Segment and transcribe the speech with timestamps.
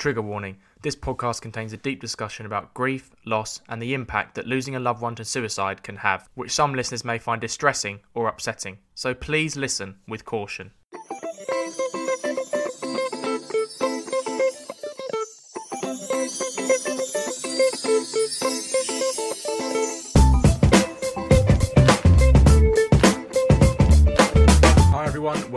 [0.00, 4.46] Trigger warning this podcast contains a deep discussion about grief, loss, and the impact that
[4.46, 8.26] losing a loved one to suicide can have, which some listeners may find distressing or
[8.26, 8.78] upsetting.
[8.94, 10.70] So please listen with caution.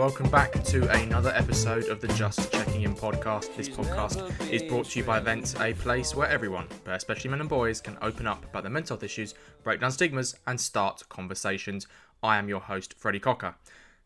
[0.04, 3.56] Welcome back to another episode of the Just Checking In podcast.
[3.56, 7.40] This podcast is brought to you by Vent, a place where everyone, but especially men
[7.40, 9.32] and boys, can open up about their mental health issues,
[9.62, 11.86] break down stigmas, and start conversations.
[12.22, 13.54] I am your host, Freddie Cocker.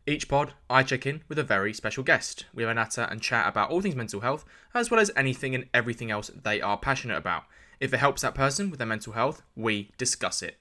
[0.07, 2.45] Each pod, I check in with a very special guest.
[2.53, 5.53] We have a natter and chat about all things mental health, as well as anything
[5.53, 7.43] and everything else they are passionate about.
[7.81, 10.59] If it helps that person with their mental health, we discuss it.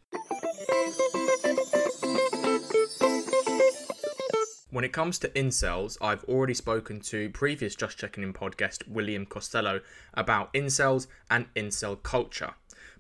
[4.71, 9.25] When it comes to incels, I've already spoken to previous Just Checking In podcast William
[9.25, 9.81] Costello
[10.13, 12.53] about incels and incel culture.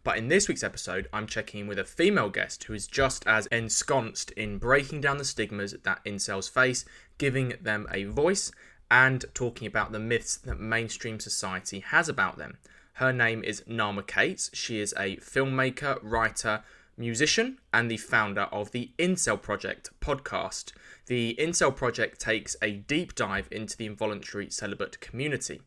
[0.02, 3.27] But in this week's episode, I'm checking in with a female guest who is just
[3.27, 6.86] as ensconced in breaking down the stigmas that incels face,
[7.19, 8.50] giving them a voice,
[8.91, 12.56] and talking about the myths that mainstream society has about them.
[12.94, 14.50] Her name is Naama Kates.
[14.55, 16.64] She is a filmmaker, writer,
[16.98, 20.72] musician, and the founder of the Incel Project podcast.
[21.06, 25.62] The Incel Project takes a deep dive into the involuntary celibate community.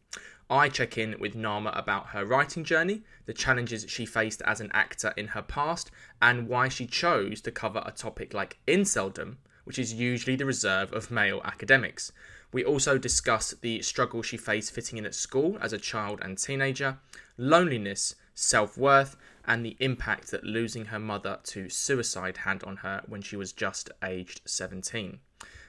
[0.49, 4.69] I check in with Naama about her writing journey, the challenges she faced as an
[4.73, 9.79] actor in her past, and why she chose to cover a topic like inceldom, which
[9.79, 12.11] is usually the reserve of male academics.
[12.51, 16.37] We also discuss the struggle she faced fitting in at school as a child and
[16.37, 16.97] teenager,
[17.37, 19.15] loneliness, self worth,
[19.51, 23.51] and the impact that losing her mother to suicide had on her when she was
[23.51, 25.19] just aged 17.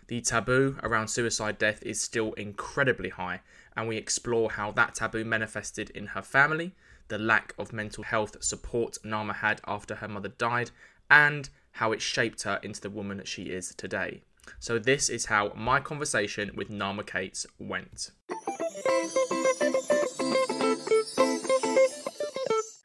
[0.06, 3.40] The taboo around suicide death is still incredibly high,
[3.76, 6.76] and we explore how that taboo manifested in her family,
[7.08, 10.70] the lack of mental health support Naama had after her mother died,
[11.10, 14.22] and how it shaped her into the woman she is today.
[14.60, 18.12] So, this is how my conversation with Naama Kates went.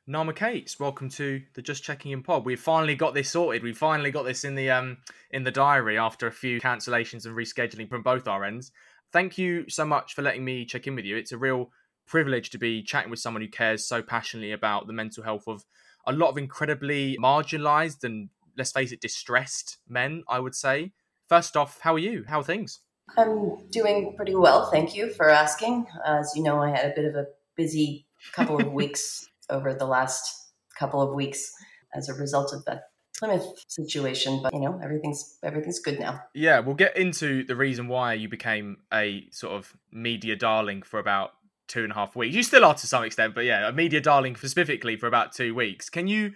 [0.09, 2.45] Naama Kates, welcome to the Just Checking In pod.
[2.45, 3.61] We've finally got this sorted.
[3.61, 4.99] We finally got this in the um
[5.31, 8.71] in the diary after a few cancellations and rescheduling from both our ends.
[9.11, 11.17] Thank you so much for letting me check in with you.
[11.17, 11.71] It's a real
[12.05, 15.65] privilege to be chatting with someone who cares so passionately about the mental health of
[16.05, 20.93] a lot of incredibly marginalized and let's face it, distressed men, I would say.
[21.27, 22.23] First off, how are you?
[22.29, 22.79] How are things?
[23.17, 24.71] I'm doing pretty well.
[24.71, 25.87] Thank you for asking.
[26.05, 27.25] As you know, I had a bit of a
[27.57, 31.51] busy couple of weeks over the last couple of weeks
[31.93, 32.81] as a result of the
[33.19, 36.21] Plymouth situation, but you know, everything's everything's good now.
[36.35, 40.99] Yeah, we'll get into the reason why you became a sort of media darling for
[40.99, 41.31] about
[41.67, 42.35] two and a half weeks.
[42.35, 45.55] You still are to some extent, but yeah, a media darling specifically for about two
[45.55, 45.89] weeks.
[45.89, 46.33] Can you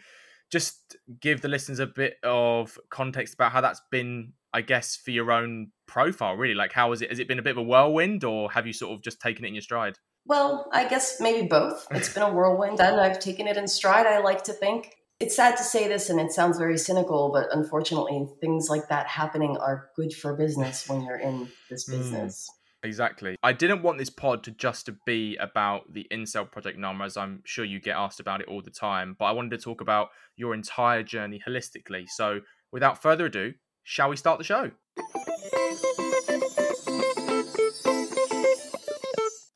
[0.52, 5.12] just give the listeners a bit of context about how that's been, I guess, for
[5.12, 6.56] your own profile, really?
[6.56, 7.10] Like, how has it?
[7.10, 9.46] Has it been a bit of a whirlwind, or have you sort of just taken
[9.46, 10.00] it in your stride?
[10.26, 11.88] Well, I guess maybe both.
[11.92, 14.06] It's been a whirlwind, and I've taken it in stride.
[14.06, 14.96] I like to think.
[15.20, 19.06] It's sad to say this, and it sounds very cynical, but unfortunately, things like that
[19.06, 22.50] happening are good for business when you're in this business.
[22.50, 22.58] Mm.
[22.84, 23.36] Exactly.
[23.44, 27.18] I didn't want this pod to just to be about the incel project Naama, as
[27.18, 29.16] I'm sure you get asked about it all the time.
[29.20, 32.10] But I wanted to talk about your entire journey holistically.
[32.10, 32.40] So,
[32.72, 34.72] without further ado, shall we start the show?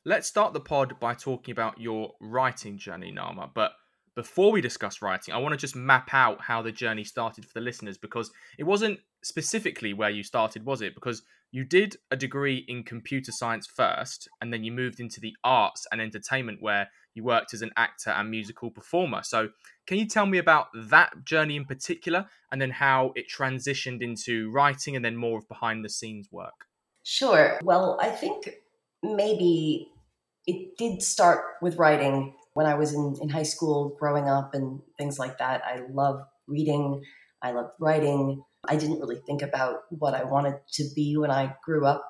[0.08, 3.50] Let's start the pod by talking about your writing journey, Naama.
[3.52, 3.72] But
[4.14, 7.50] before we discuss writing, I want to just map out how the journey started for
[7.54, 10.94] the listeners because it wasn't specifically where you started, was it?
[10.94, 15.34] Because you did a degree in computer science first, and then you moved into the
[15.42, 19.24] arts and entertainment where you worked as an actor and musical performer.
[19.24, 19.48] So,
[19.88, 24.52] can you tell me about that journey in particular and then how it transitioned into
[24.52, 26.66] writing and then more of behind the scenes work?
[27.02, 27.58] Sure.
[27.64, 28.50] Well, I think
[29.02, 29.90] maybe
[30.46, 34.80] it did start with writing when I was in, in high school, growing up, and
[34.96, 35.62] things like that.
[35.64, 37.02] I love reading,
[37.42, 38.42] I loved writing.
[38.68, 42.04] I didn't really think about what I wanted to be when I grew up,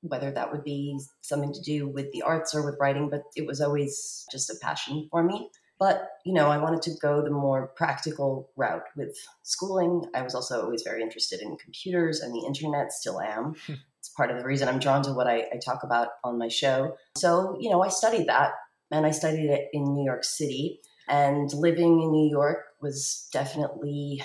[0.00, 3.46] whether that would be something to do with the arts or with writing, but it
[3.46, 5.48] was always just a passion for me.
[5.78, 10.04] But, you know, I wanted to go the more practical route with schooling.
[10.14, 13.54] I was also always very interested in computers and the internet, still am.
[14.16, 16.96] part of the reason I'm drawn to what I, I talk about on my show.
[17.16, 18.52] So, you know, I studied that
[18.90, 20.80] and I studied it in New York City.
[21.08, 24.22] And living in New York was definitely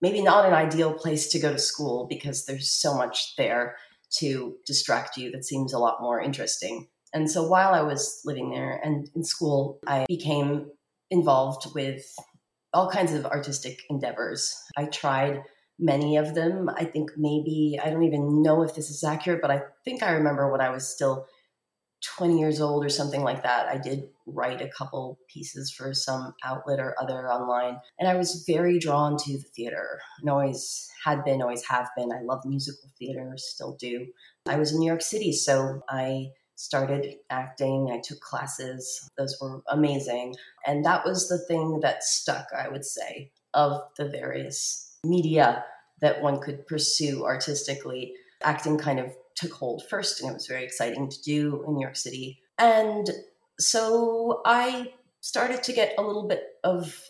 [0.00, 3.76] maybe not an ideal place to go to school because there's so much there
[4.18, 8.50] to distract you that seems a lot more interesting And so while I was living
[8.50, 10.70] there and in school, I became
[11.10, 12.04] involved with
[12.72, 14.56] all kinds of artistic endeavors.
[14.76, 15.42] I tried
[15.80, 16.70] many of them.
[16.76, 20.12] I think maybe, I don't even know if this is accurate, but I think I
[20.12, 21.26] remember when I was still
[22.16, 26.34] 20 years old or something like that, I did write a couple pieces for some
[26.44, 27.78] outlet or other online.
[27.98, 32.12] And I was very drawn to the theater and always had been, always have been.
[32.12, 34.06] I love musical theater, still do.
[34.46, 37.90] I was in New York City, so I started acting.
[37.92, 39.08] I took classes.
[39.18, 40.36] Those were amazing.
[40.66, 45.64] And that was the thing that stuck, I would say, of the various media
[46.00, 48.14] that one could pursue artistically.
[48.42, 51.82] Acting kind of took hold first, and it was very exciting to do in New
[51.82, 52.40] York City.
[52.58, 53.08] And
[53.58, 57.02] so I started to get a little bit of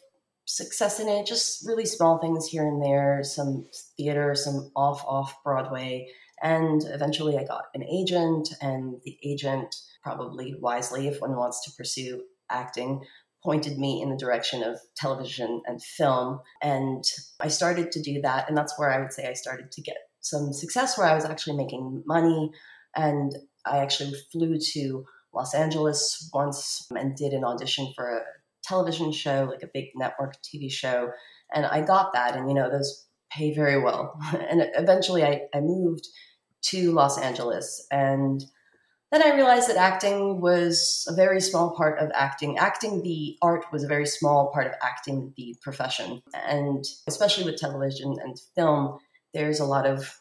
[0.45, 3.67] success in it, just really small things here and there, some
[3.97, 6.09] theater, some off off Broadway.
[6.43, 11.73] And eventually I got an agent, and the agent, probably wisely, if one wants to
[11.77, 13.03] pursue acting,
[13.43, 16.41] pointed me in the direction of television and film.
[16.63, 17.03] And
[17.41, 18.49] I started to do that.
[18.49, 21.25] And that's where I would say I started to get some success where I was
[21.25, 22.51] actually making money.
[22.95, 23.33] And
[23.65, 28.21] I actually flew to Los Angeles once and did an audition for a
[28.63, 31.11] television show, like a big network TV show.
[31.55, 32.37] And I got that.
[32.37, 34.21] And, you know, those pay very well.
[34.51, 36.07] and eventually I, I moved
[36.63, 37.87] to Los Angeles.
[37.91, 38.45] And
[39.11, 42.59] then I realized that acting was a very small part of acting.
[42.59, 46.23] Acting, the art, was a very small part of acting, the profession.
[46.35, 48.99] And especially with television and film,
[49.35, 50.17] there's a lot of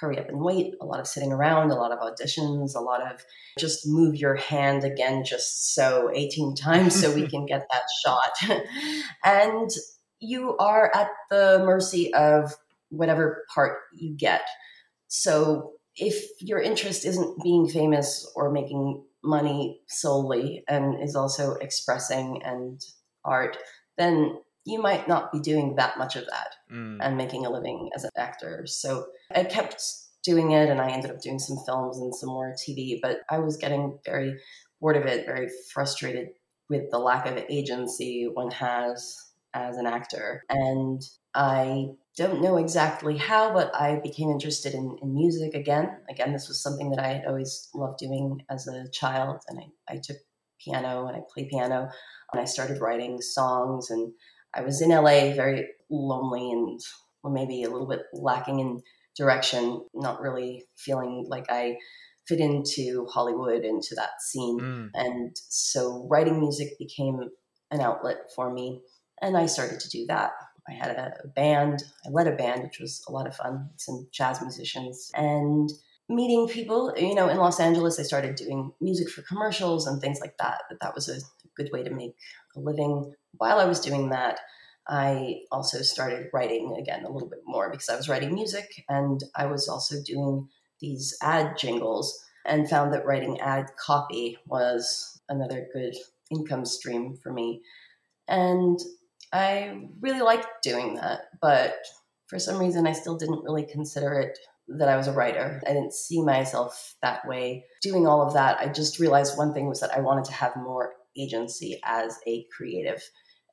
[0.00, 3.00] hurry up and wait, a lot of sitting around, a lot of auditions, a lot
[3.00, 3.24] of
[3.58, 8.60] just move your hand again just so 18 times so we can get that shot.
[9.24, 9.70] and
[10.20, 12.54] you are at the mercy of
[12.90, 14.42] whatever part you get.
[15.08, 22.42] So if your interest isn't being famous or making money solely and is also expressing
[22.44, 22.80] and
[23.24, 23.56] art,
[23.98, 26.98] then you might not be doing that much of that mm.
[27.00, 28.64] and making a living as an actor.
[28.66, 29.82] So I kept
[30.22, 33.38] doing it and I ended up doing some films and some more TV, but I
[33.38, 34.36] was getting very
[34.80, 36.28] bored of it, very frustrated
[36.68, 39.16] with the lack of agency one has
[39.54, 40.42] as an actor.
[40.48, 41.00] And
[41.36, 45.98] I don't know exactly how, but I became interested in, in music again.
[46.08, 49.42] Again, this was something that I had always loved doing as a child.
[49.48, 50.16] And I, I took
[50.64, 51.90] piano and I played piano
[52.32, 54.12] and I started writing songs and
[54.54, 56.80] I was in LA very lonely and
[57.22, 58.80] well, maybe a little bit lacking in
[59.14, 61.76] direction, not really feeling like I
[62.26, 64.58] fit into Hollywood, into that scene.
[64.58, 64.90] Mm.
[64.94, 67.20] And so writing music became
[67.70, 68.80] an outlet for me.
[69.20, 70.32] And I started to do that.
[70.68, 74.08] I had a band, I led a band, which was a lot of fun, some
[74.10, 75.10] jazz musicians.
[75.14, 75.70] And
[76.08, 80.20] meeting people, you know, in Los Angeles, I started doing music for commercials and things
[80.20, 80.62] like that.
[80.68, 81.20] That that was a
[81.56, 82.14] good way to make
[82.56, 83.14] a living.
[83.38, 84.40] While I was doing that,
[84.88, 89.20] I also started writing again a little bit more because I was writing music and
[89.34, 90.48] I was also doing
[90.80, 95.94] these ad jingles and found that writing ad copy was another good
[96.30, 97.62] income stream for me.
[98.28, 98.78] And
[99.32, 101.74] I really liked doing that, but
[102.28, 104.38] for some reason I still didn't really consider it
[104.68, 105.62] that I was a writer.
[105.66, 107.64] I didn't see myself that way.
[107.82, 110.56] Doing all of that, I just realized one thing was that I wanted to have
[110.56, 113.02] more agency as a creative.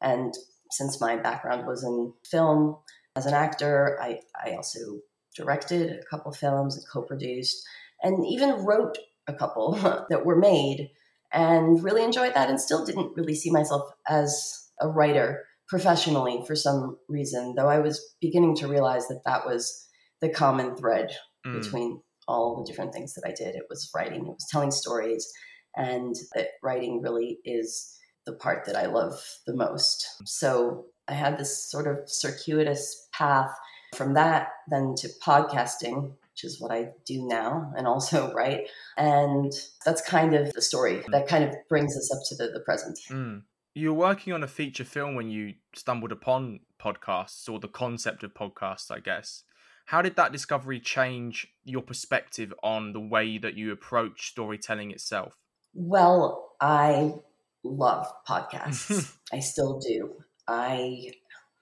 [0.02, 0.34] And
[0.72, 2.78] since my background was in film
[3.16, 4.80] as an actor, I, I also
[5.36, 7.64] directed a couple films and co-produced
[8.02, 9.74] and even wrote a couple
[10.10, 10.90] that were made
[11.32, 16.56] and really enjoyed that and still didn't really see myself as a writer professionally for
[16.56, 19.88] some reason though i was beginning to realize that that was
[20.22, 21.10] the common thread
[21.46, 21.60] mm.
[21.60, 25.28] between all the different things that i did it was writing it was telling stories
[25.76, 30.08] and that writing really is the part that I love the most.
[30.26, 33.52] So I had this sort of circuitous path
[33.96, 38.68] from that then to podcasting, which is what I do now and also write.
[38.98, 39.52] And
[39.86, 42.98] that's kind of the story that kind of brings us up to the, the present.
[43.10, 43.42] Mm.
[43.76, 48.24] You were working on a feature film when you stumbled upon podcasts or the concept
[48.24, 49.44] of podcasts, I guess.
[49.86, 55.38] How did that discovery change your perspective on the way that you approach storytelling itself?
[55.74, 57.14] Well, I
[57.64, 59.16] love podcasts.
[59.34, 60.12] I still do.
[60.48, 61.12] I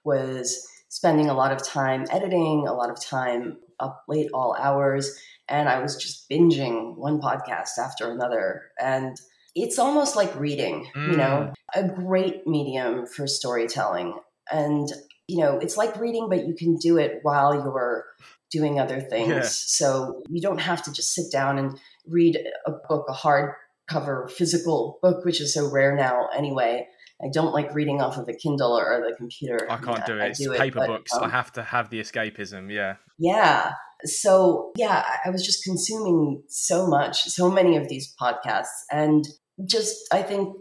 [0.04, 5.18] was spending a lot of time editing, a lot of time up late all hours,
[5.48, 8.62] and I was just binging one podcast after another.
[8.80, 9.16] And
[9.54, 11.10] it's almost like reading, mm.
[11.10, 11.54] you know, mm.
[11.74, 14.18] a great medium for storytelling.
[14.50, 14.88] And,
[15.28, 18.04] you know, it's like reading, but you can do it while you're
[18.50, 19.28] doing other things.
[19.28, 19.42] Yeah.
[19.44, 24.98] So you don't have to just sit down and read a book, a hardcover physical
[25.02, 26.86] book, which is so rare now anyway.
[27.22, 29.70] I don't like reading off of a Kindle or the computer.
[29.70, 30.30] I can't do it.
[30.30, 31.12] it's do paper it, books.
[31.12, 32.72] But, um, I have to have the escapism.
[32.72, 32.96] Yeah.
[33.18, 33.74] Yeah.
[34.04, 38.66] So, yeah, I was just consuming so much, so many of these podcasts.
[38.90, 39.24] And
[39.66, 40.56] just, I think,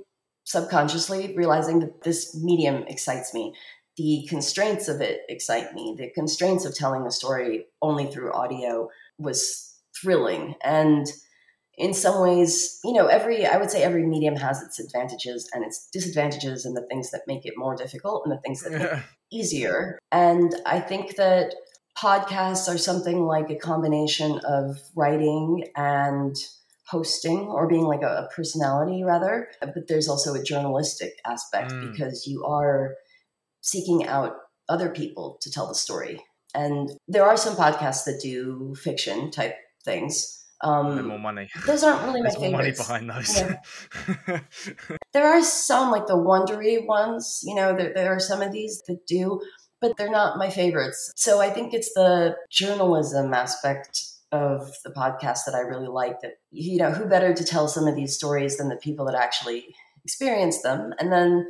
[0.46, 3.54] subconsciously realizing that this medium excites me.
[3.98, 5.96] The constraints of it excite me.
[5.98, 10.56] The constraints of telling a story only through audio was thrilling.
[10.64, 11.06] And
[11.78, 15.64] in some ways, you know, every, I would say every medium has its advantages and
[15.64, 18.82] its disadvantages and the things that make it more difficult and the things that make
[18.82, 20.00] it easier.
[20.12, 21.56] And I think that
[21.98, 26.36] podcasts are something like a combination of writing and
[26.92, 29.48] hosting or being like a, a personality rather.
[29.62, 31.92] But there's also a journalistic aspect mm.
[31.92, 32.96] because you are
[33.62, 34.36] seeking out
[34.70, 36.24] other people to tell the story.
[36.54, 39.56] And there are some podcasts that do fiction type
[39.86, 41.50] things um, more money.
[41.66, 42.88] Those aren't really my There's favorites.
[42.90, 43.42] More money behind those.
[44.28, 44.40] Yeah.
[45.14, 47.42] there are some like the Wondery ones.
[47.44, 49.42] You know, there, there are some of these that do,
[49.80, 51.12] but they're not my favorites.
[51.16, 56.22] So I think it's the journalism aspect of the podcast that I really like.
[56.22, 59.16] That you know, who better to tell some of these stories than the people that
[59.16, 61.48] actually experience them, and then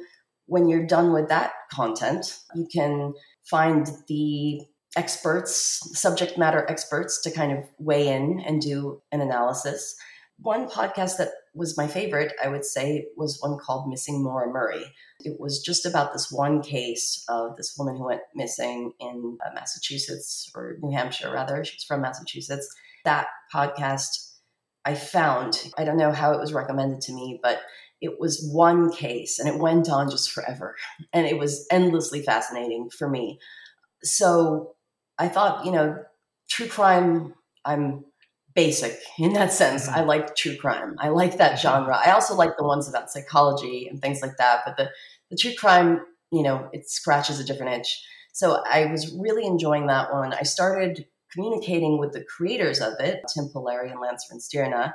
[0.48, 4.62] when you're done with that content, you can find the
[4.98, 9.96] experts, subject matter experts, to kind of weigh in and do an analysis.
[10.40, 14.86] One podcast that was my favorite, I would say, was one called Missing Maura Murray.
[15.20, 19.50] It was just about this one case of this woman who went missing in uh,
[19.54, 21.64] Massachusetts, or New Hampshire, rather.
[21.64, 22.74] She's from Massachusetts.
[23.04, 24.32] That podcast
[24.86, 27.62] I found, I don't know how it was recommended to me, but
[28.02, 30.76] it was one case and it went on just forever.
[31.14, 33.40] And it was endlessly fascinating for me.
[34.04, 34.76] So
[35.18, 35.98] I thought, you know,
[36.50, 37.34] true crime,
[37.66, 38.06] I'm
[38.54, 39.88] basic in that sense.
[39.88, 40.00] Mm-hmm.
[40.00, 40.96] I like true crime.
[41.00, 41.62] I like that mm-hmm.
[41.62, 41.98] genre.
[41.98, 44.62] I also like the ones about psychology and things like that.
[44.66, 44.90] But the,
[45.30, 48.06] the true crime, you know, it scratches a different itch.
[48.34, 50.34] So I was really enjoying that one.
[50.34, 54.94] I started communicating with the creators of it, Tim Pilleri and Lance Reenstierna.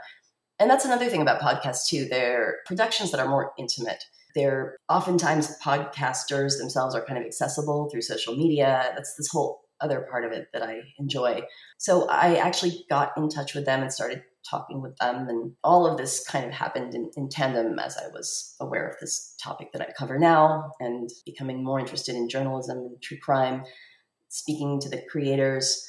[0.59, 2.07] And that's another thing about podcasts too.
[2.07, 4.05] They're productions that are more intimate.
[4.35, 8.93] They're oftentimes podcasters themselves are kind of accessible through social media.
[8.95, 11.43] That's this whole other part of it that I enjoy.
[11.79, 15.29] So I actually got in touch with them and started talking with them.
[15.29, 18.97] And all of this kind of happened in, in, tandem as I was aware of
[19.01, 23.65] this topic that I cover now and becoming more interested in journalism and true crime,
[24.29, 25.87] speaking to the creators.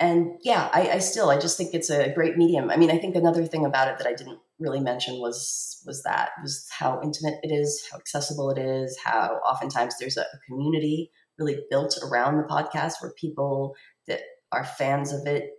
[0.00, 2.70] And yeah, I, I still I just think it's a great medium.
[2.70, 6.02] I mean, I think another thing about it that I didn't really mention was was
[6.02, 10.38] that was how intimate it is, how accessible it is, how oftentimes there's a, a
[10.48, 13.74] community really built around the podcast where people
[14.06, 14.20] that
[14.52, 15.50] are fans of it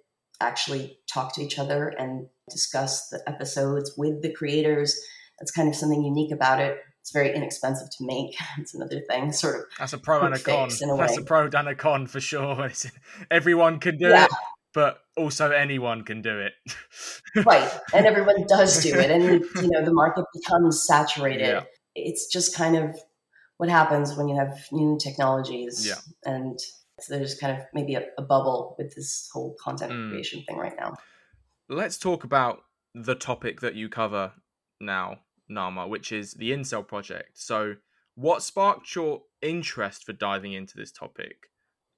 [0.41, 5.00] actually talk to each other and discuss the episodes with the creators.
[5.39, 6.77] That's kind of something unique about it.
[7.01, 8.36] It's very inexpensive to make.
[8.58, 9.62] It's another thing, sort of.
[9.77, 10.70] That's a pro and a con.
[10.70, 12.72] A That's a pro and a con for sure.
[13.32, 14.25] Everyone can do yeah.
[14.25, 14.32] it,
[14.74, 16.53] but also anyone can do it.
[17.46, 21.48] right, and everyone does do it, and you know the market becomes saturated.
[21.48, 21.63] Yeah.
[21.96, 23.00] It's just kind of
[23.58, 25.96] what happens when you have new technologies yeah.
[26.26, 26.60] and
[27.10, 30.10] there's kind of maybe a, a bubble with this whole content mm.
[30.10, 30.96] creation thing right now.
[31.68, 34.34] Let's talk about the topic that you cover
[34.80, 35.20] now
[35.50, 37.32] Naama which is the incel project.
[37.34, 37.76] So
[38.16, 41.50] what sparked your interest for diving into this topic?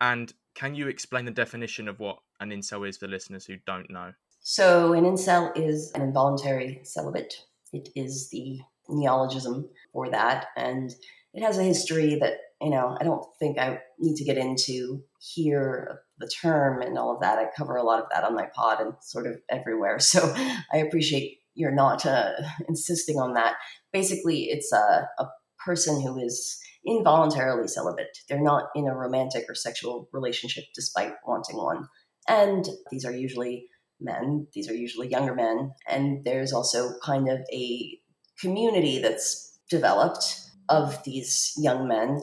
[0.02, 3.90] And can you explain the definition of what an incel is for listeners who don't
[3.90, 4.14] know?
[4.40, 7.44] So an incel is an involuntary celibate.
[7.74, 8.60] It is the
[8.90, 10.48] neologism for that.
[10.56, 10.94] And
[11.34, 15.04] it has a history that you know I don't think I need to get into
[15.20, 17.38] here the term and all of that.
[17.38, 20.00] I cover a lot of that on my pod and sort of everywhere.
[20.08, 20.34] So
[20.74, 22.32] I appreciate you're not uh,
[22.70, 23.56] insisting on that.
[23.92, 25.28] Basically, it's a, a
[25.64, 28.18] person who is involuntarily celibate.
[28.30, 31.88] They're not in a romantic or sexual relationship despite wanting one.
[32.30, 33.68] And these are usually
[34.00, 35.72] men, these are usually younger men.
[35.88, 38.00] And there's also kind of a
[38.40, 42.22] community that's developed of these young men.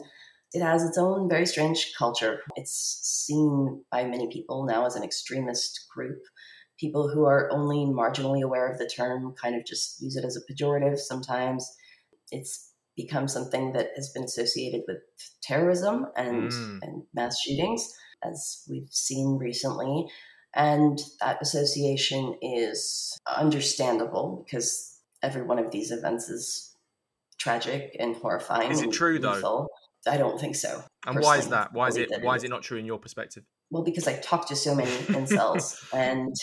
[0.53, 2.41] It has its own very strange culture.
[2.55, 6.21] It's seen by many people now as an extremist group.
[6.79, 10.37] People who are only marginally aware of the term kind of just use it as
[10.37, 11.69] a pejorative sometimes.
[12.31, 14.97] It's become something that has been associated with
[15.41, 16.79] terrorism and, mm.
[16.81, 20.07] and mass shootings, as we've seen recently.
[20.53, 26.74] And that association is understandable because every one of these events is
[27.45, 28.71] tragic and horrifying.
[28.71, 29.67] Is it true though?
[30.07, 30.83] I don't think so.
[31.05, 31.73] And why is that?
[31.73, 32.09] Why is it?
[32.21, 33.43] Why is it not true in your perspective?
[33.69, 36.35] Well, because I talk to so many incels, and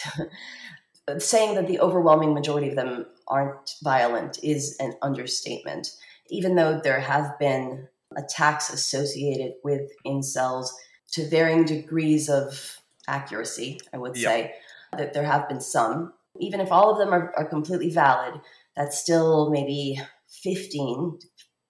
[1.21, 5.91] saying that the overwhelming majority of them aren't violent is an understatement.
[6.29, 10.69] Even though there have been attacks associated with incels
[11.13, 12.79] to varying degrees of
[13.09, 14.31] accuracy, I would yep.
[14.31, 14.55] say,
[14.97, 16.13] that there have been some.
[16.39, 18.41] Even if all of them are, are completely valid,
[18.77, 20.01] that's still maybe
[20.43, 21.19] 15,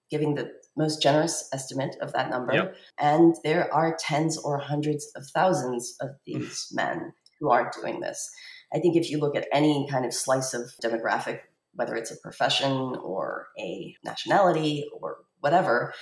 [0.09, 2.53] giving the most generous estimate of that number.
[2.53, 2.75] Yep.
[2.99, 6.75] And there are tens or hundreds of thousands of these mm.
[6.75, 8.29] men who are doing this.
[8.73, 11.41] I think if you look at any kind of slice of demographic,
[11.75, 15.93] whether it's a profession or a nationality or whatever,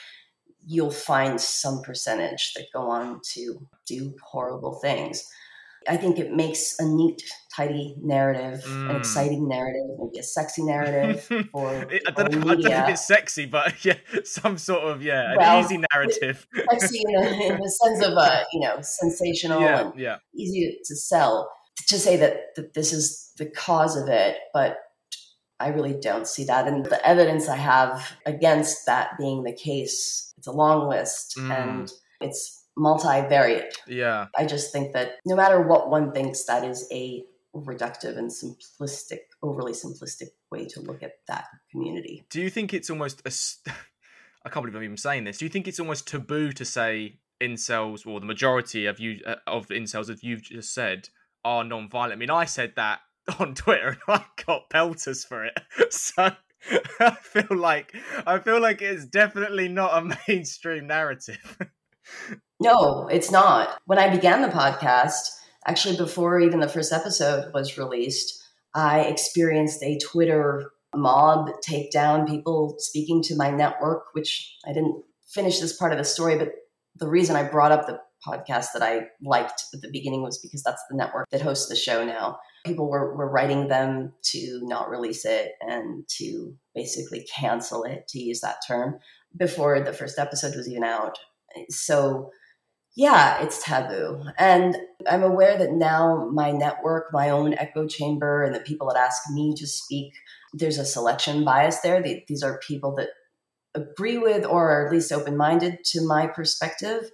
[0.66, 5.28] you'll find some percentage that go on to do horrible things.
[5.88, 7.24] I think it makes a neat,
[7.56, 8.90] tidy narrative, mm.
[8.90, 12.90] an exciting narrative, maybe a sexy narrative for, I, don't know, I don't know if
[12.90, 16.46] it's sexy, but yeah, some sort of yeah, well, an easy narrative.
[16.72, 20.18] sexy in, a, in, the sense of uh, you know sensational yeah, and yeah.
[20.36, 21.52] easy to sell.
[21.88, 24.78] To say that, that this is the cause of it, but
[25.60, 26.68] I really don't see that.
[26.68, 31.52] And the evidence I have against that being the case, it's a long list, mm.
[31.52, 33.74] and it's multivariate.
[33.88, 34.28] Yeah.
[34.38, 37.24] I just think that no matter what one thinks, that is a
[37.56, 42.26] reductive and simplistic, overly simplistic way to look at that community.
[42.30, 43.72] Do you think it's almost a.
[44.46, 45.38] I can't believe I'm even saying this.
[45.38, 49.36] Do you think it's almost taboo to say incels, or the majority of you uh,
[49.48, 51.10] of incels, as you've just said,
[51.46, 52.14] are non-violent?
[52.14, 53.02] I mean, I said that
[53.40, 55.60] on Twitter, and I got pelters for it.
[55.92, 56.32] So
[57.00, 61.58] I feel like I feel like it's definitely not a mainstream narrative.
[62.62, 63.80] No, it's not.
[63.86, 65.30] When I began the podcast,
[65.66, 68.40] actually before even the first episode was released,
[68.76, 75.60] I experienced a Twitter mob takedown, people speaking to my network, which I didn't finish
[75.60, 76.50] this part of the story, but
[76.98, 80.62] the reason I brought up the podcast that I liked at the beginning was because
[80.62, 82.38] that's the network that hosts the show now.
[82.64, 88.20] People were, were writing them to not release it and to basically cancel it, to
[88.20, 89.00] use that term,
[89.36, 91.18] before the first episode was even out.
[91.70, 92.30] So,
[92.96, 94.24] yeah, it's taboo.
[94.38, 94.76] And
[95.10, 99.22] I'm aware that now my network, my own echo chamber, and the people that ask
[99.32, 100.14] me to speak,
[100.54, 102.04] there's a selection bias there.
[102.28, 103.10] These are people that
[103.74, 107.10] agree with or are at least open minded to my perspective.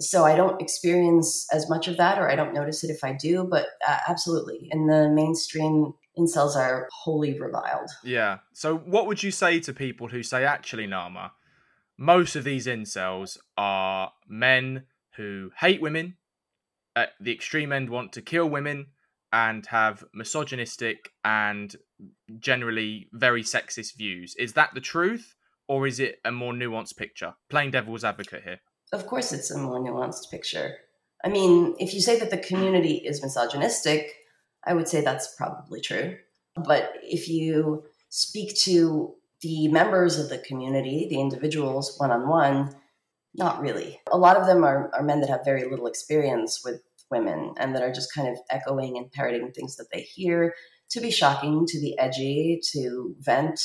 [0.00, 3.12] So I don't experience as much of that, or I don't notice it if I
[3.12, 4.68] do, but uh, absolutely.
[4.72, 7.90] In the mainstream, incels are wholly reviled.
[8.02, 8.38] Yeah.
[8.52, 11.32] So what would you say to people who say, actually, Naama,
[11.98, 14.84] most of these incels are men
[15.20, 16.16] who hate women,
[16.96, 18.86] at the extreme end want to kill women,
[19.32, 21.76] and have misogynistic and
[22.38, 24.34] generally very sexist views.
[24.38, 25.34] Is that the truth,
[25.68, 27.34] or is it a more nuanced picture?
[27.50, 28.60] Playing devil's advocate here.
[28.92, 30.78] Of course, it's a more nuanced picture.
[31.22, 34.14] I mean, if you say that the community is misogynistic,
[34.64, 36.16] I would say that's probably true.
[36.56, 42.74] But if you speak to the members of the community, the individuals one on one,
[43.34, 44.00] not really.
[44.10, 47.74] A lot of them are, are men that have very little experience with women and
[47.74, 50.54] that are just kind of echoing and parroting things that they hear
[50.90, 53.60] to be shocking, to be edgy, to vent,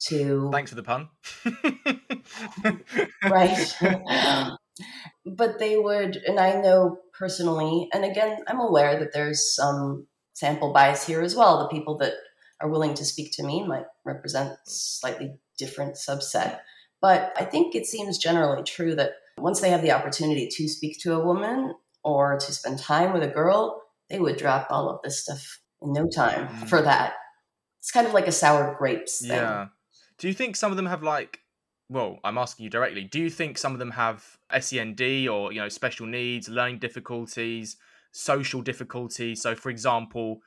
[0.00, 0.50] to.
[0.52, 1.08] Thanks for the pun.
[3.24, 3.76] right.
[5.26, 10.72] but they would, and I know personally, and again, I'm aware that there's some sample
[10.72, 11.58] bias here as well.
[11.58, 12.14] The people that
[12.60, 16.60] are willing to speak to me might represent slightly different subset.
[17.04, 20.98] But I think it seems generally true that once they have the opportunity to speak
[21.00, 25.02] to a woman or to spend time with a girl, they would drop all of
[25.02, 26.66] this stuff in no time mm.
[26.66, 27.12] for that.
[27.80, 29.32] It's kind of like a sour grapes thing.
[29.32, 29.66] Yeah.
[30.16, 31.40] Do you think some of them have like
[31.90, 33.04] well, I'm asking you directly.
[33.04, 37.76] Do you think some of them have SEND or, you know, special needs, learning difficulties,
[38.12, 39.42] social difficulties?
[39.42, 40.38] So for example,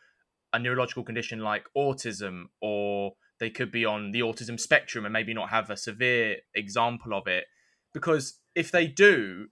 [0.54, 5.34] a neurological condition like autism, or they could be on the autism spectrum and maybe
[5.34, 7.46] not have a severe example of it.
[7.94, 9.48] Because if they do,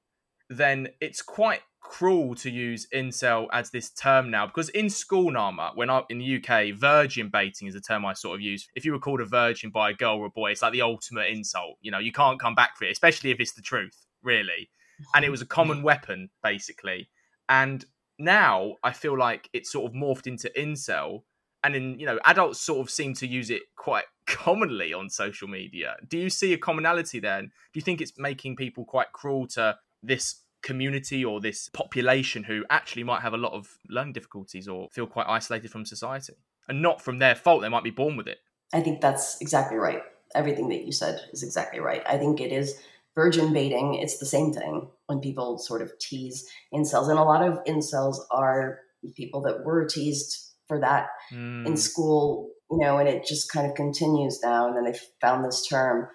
[0.50, 4.48] then it's quite cruel to use incel as this term now.
[4.48, 8.13] Because in school Naama when I in the UK virgin baiting is a term I
[8.13, 8.67] sort of use.
[8.76, 10.82] If you were called a virgin by a girl or a boy it's like the
[10.82, 11.78] ultimate insult.
[11.82, 14.69] You know you can't come back for it especially if it's the truth really.
[15.13, 17.10] And it was a common weapon basically.
[17.48, 17.86] And
[18.17, 21.24] now I feel like it's sort of morphed into incel,
[21.65, 25.47] and in you know adults sort of seem to use it quite commonly on social
[25.47, 25.95] media.
[26.08, 27.41] Do you see a commonality there?
[27.41, 32.63] do you think it's making people quite cruel to this community or this population who
[32.69, 36.34] actually might have a lot of learning difficulties or feel quite isolated from society,
[36.69, 37.62] and not from their fault?
[37.62, 38.38] They might be born with it.
[38.73, 40.01] I think that's exactly right.
[40.34, 42.04] Everything that you said is exactly right.
[42.08, 42.80] I think it is
[43.15, 47.10] virgin baiting, it's the same thing when people sort of tease incels.
[47.10, 48.80] And a lot of incels are
[49.15, 51.65] people that were teased for that mm.
[51.65, 54.67] in school, you know, and it just kind of continues now.
[54.67, 56.07] And then they found this term.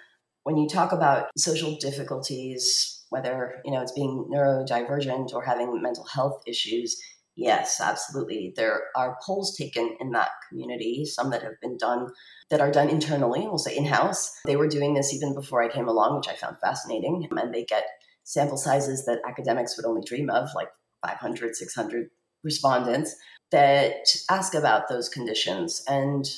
[0.44, 6.04] When you talk about social difficulties, whether, you know, it's being neurodivergent or having mental
[6.04, 7.00] health issues,
[7.36, 8.52] yes, absolutely.
[8.56, 12.08] There are polls taken in that community, some that have been done
[12.50, 14.32] that are done internally, we'll say in house.
[14.44, 17.28] They were doing this even before I came along, which I found fascinating.
[17.30, 17.84] And they get
[18.24, 20.68] sample sizes that academics would only dream of, like
[21.06, 22.10] 500, 600
[22.42, 23.14] respondents
[23.50, 25.82] that ask about those conditions.
[25.88, 26.28] And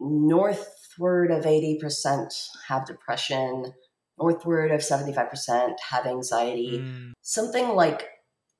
[0.00, 3.72] northward of 80% have depression,
[4.18, 6.78] northward of 75% have anxiety.
[6.78, 7.12] Mm.
[7.22, 8.08] Something like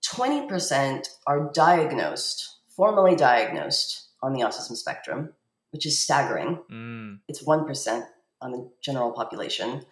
[0.06, 5.34] 20% are diagnosed, formally diagnosed on the autism spectrum,
[5.70, 6.58] which is staggering.
[6.70, 7.20] Mm.
[7.28, 8.04] It's 1%
[8.40, 9.82] on the general population.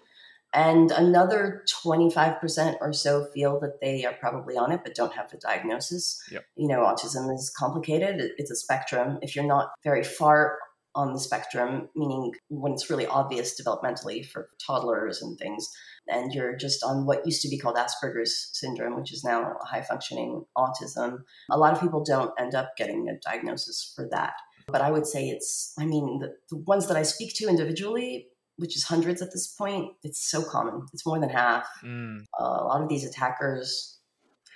[0.52, 5.30] And another 25% or so feel that they are probably on it but don't have
[5.30, 6.20] the diagnosis.
[6.30, 6.44] Yep.
[6.56, 9.18] You know, autism is complicated, it's a spectrum.
[9.22, 10.58] If you're not very far
[10.94, 15.68] on the spectrum, meaning when it's really obvious developmentally for toddlers and things,
[16.08, 19.82] and you're just on what used to be called Asperger's syndrome, which is now high
[19.82, 24.32] functioning autism, a lot of people don't end up getting a diagnosis for that.
[24.66, 28.26] But I would say it's, I mean, the, the ones that I speak to individually,
[28.60, 30.86] which is hundreds at this point, it's so common.
[30.92, 31.66] It's more than half.
[31.82, 32.24] Mm.
[32.38, 33.98] Uh, a lot of these attackers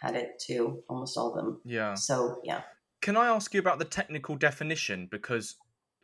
[0.01, 1.61] had it too, almost all of them.
[1.65, 1.95] Yeah.
[1.95, 2.61] So, yeah.
[3.01, 5.09] Can I ask you about the technical definition?
[5.11, 5.57] Because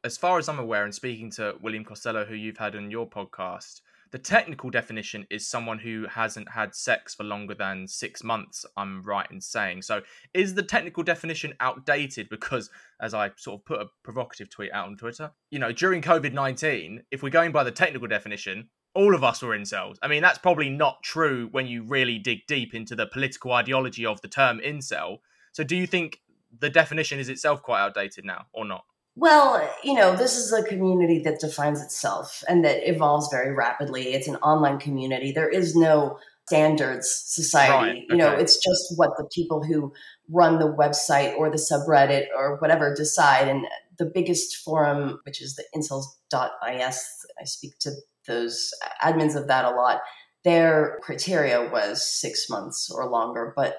[0.03, 3.07] as far as I'm aware, and speaking to William Costello, who you've had on your
[3.07, 8.67] podcast, the technical definition is someone who hasn't had sex for longer than six months,
[8.77, 9.83] I'm right in saying.
[9.83, 10.03] So,
[10.35, 12.29] is the technical definition outdated?
[12.29, 12.71] Because,
[13.01, 16.33] as I sort of put a provocative tweet out on Twitter, you know, during COVID
[16.33, 19.97] 19, if we're going by the technical definition, all of us were incels.
[20.03, 24.05] I mean, that's probably not true when you really dig deep into the political ideology
[24.05, 25.19] of the term incel.
[25.53, 26.21] So, do you think
[26.59, 28.85] the definition is itself quite outdated now or not?
[29.17, 34.15] Well, you know, this is a community that defines itself and that evolves very rapidly.
[34.15, 35.33] It's an online community.
[35.33, 37.73] There is no standards society.
[37.73, 38.07] Right, okay.
[38.11, 39.93] You know, it's just what the people who
[40.29, 43.49] run the website or the subreddit or whatever decide.
[43.49, 43.67] And
[43.99, 47.09] the biggest forum, which is the incels.is,
[47.41, 47.93] I speak to
[48.27, 48.71] those
[49.03, 50.01] admins of that a lot.
[50.45, 53.77] Their criteria was six months or longer, but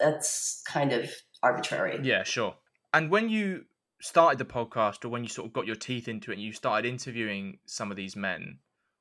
[0.00, 1.10] that's kind of
[1.42, 2.00] arbitrary.
[2.02, 2.56] Yeah, sure.
[2.92, 3.64] And when you
[4.06, 6.52] started the podcast or when you sort of got your teeth into it and you
[6.52, 8.58] started interviewing some of these men,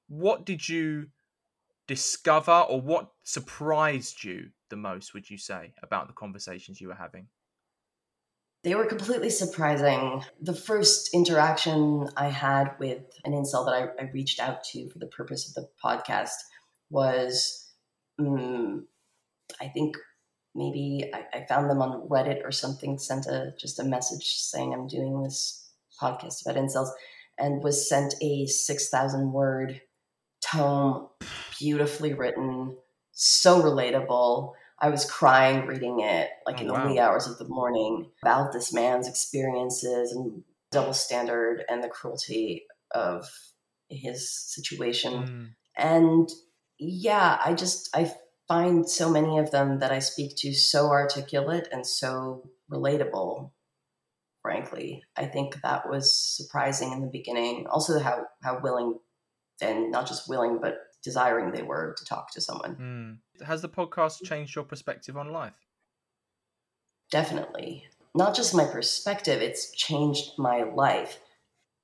[0.08, 1.08] what did you
[1.88, 6.96] discover or what surprised you the most, would you say, about the conversations you were
[6.96, 7.28] having?
[8.64, 10.24] They were completely surprising.
[10.42, 14.98] The first interaction I had with an incel that I, I reached out to for
[14.98, 16.34] the purpose of the podcast
[16.90, 17.70] was,
[18.18, 18.88] um,
[19.62, 19.98] I think,
[20.56, 24.74] maybe I, I, found them on Reddit or something, sent a just a message saying
[24.74, 25.70] I'm doing this
[26.02, 26.90] podcast about incels,
[27.38, 29.82] and was sent a six thousand word
[30.42, 31.10] tome,
[31.60, 32.76] beautifully written,
[33.12, 34.54] so relatable.
[34.80, 36.88] I was crying reading it, like oh, in the wow.
[36.88, 42.66] wee hours of the morning, about this man's experiences and double standard and the cruelty
[42.92, 43.28] of
[43.90, 45.14] his situation.
[45.14, 45.48] Mm.
[45.78, 46.30] And
[46.78, 48.14] yeah, I just I
[48.48, 53.52] find so many of them that I speak to so articulate and so relatable.
[54.42, 57.66] Frankly, I think that was surprising in the beginning.
[57.68, 59.00] Also, how how willing
[59.62, 62.76] and not just willing, but desiring they were to talk to someone.
[63.40, 63.46] Mm.
[63.46, 65.54] Has the podcast changed your perspective on life?
[67.12, 67.86] Definitely.
[68.14, 71.20] Not just my perspective, it's changed my life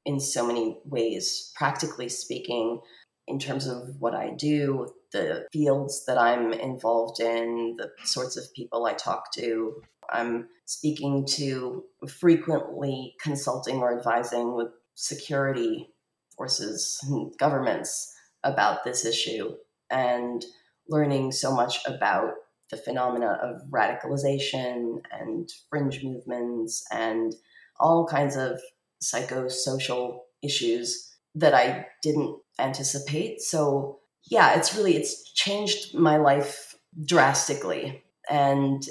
[0.06, 1.52] in so many ways.
[1.56, 2.82] Practically speaking,
[3.28, 8.54] in terms of what I do, the fields that I'm involved in, the sorts of
[8.54, 9.82] people I talk to.
[10.10, 15.90] I'm speaking to frequently consulting or advising with security
[16.36, 19.56] forces and governments about this issue
[19.90, 20.44] and
[20.88, 22.34] learning so much about
[22.70, 27.36] the phenomena of radicalization and fringe movements and
[27.80, 28.60] all kinds of
[29.04, 33.42] psychosocial issues that I didn't anticipate.
[33.42, 38.84] So yeah, it's really it's changed my life drastically and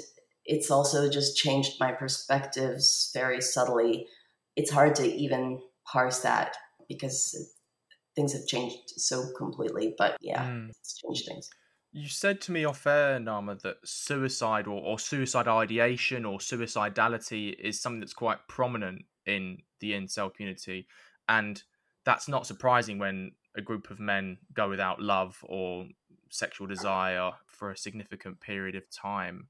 [0.45, 4.07] it's also just changed my perspectives very subtly.
[4.55, 7.53] It's hard to even parse that because
[8.15, 10.69] things have changed so completely, but yeah, mm.
[10.69, 11.49] it's changed things.
[11.93, 17.53] You said to me off air, Naama, that suicide or, or suicide ideation or suicidality
[17.59, 20.87] is something that's quite prominent in the incel community.
[21.27, 21.61] And
[22.05, 25.87] that's not surprising when a group of men go without love or
[26.29, 29.49] sexual desire for a significant period of time.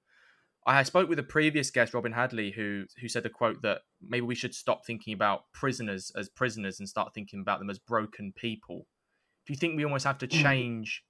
[0.66, 4.26] I spoke with a previous guest, Robin Hadley, who who said a quote that maybe
[4.26, 8.32] we should stop thinking about prisoners as prisoners and start thinking about them as broken
[8.32, 8.88] people.
[9.46, 10.42] Do you think we almost have to Mm.
[10.44, 11.04] change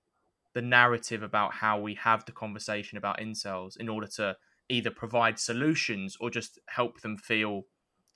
[0.54, 4.38] the narrative about how we have the conversation about incels in order to
[4.70, 7.64] either provide solutions or just help them feel,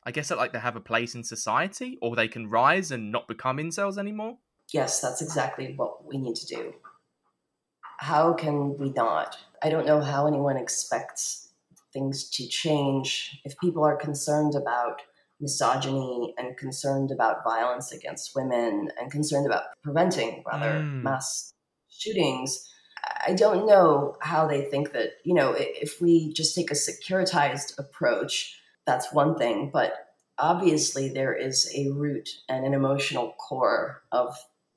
[0.04, 3.28] I guess, like they have a place in society or they can rise and not
[3.28, 4.40] become incels anymore?
[4.73, 6.73] Yes, that's exactly what we need to do.
[7.97, 9.38] How can we not?
[9.62, 11.49] I don't know how anyone expects
[11.93, 15.01] things to change if people are concerned about
[15.39, 21.04] misogyny and concerned about violence against women and concerned about preventing rather Mm.
[21.04, 21.54] mass
[21.89, 22.69] shootings.
[23.28, 27.78] I don't know how they think that, you know, if we just take a securitized
[27.78, 34.36] approach, that's one thing, but obviously there is a root and an emotional core of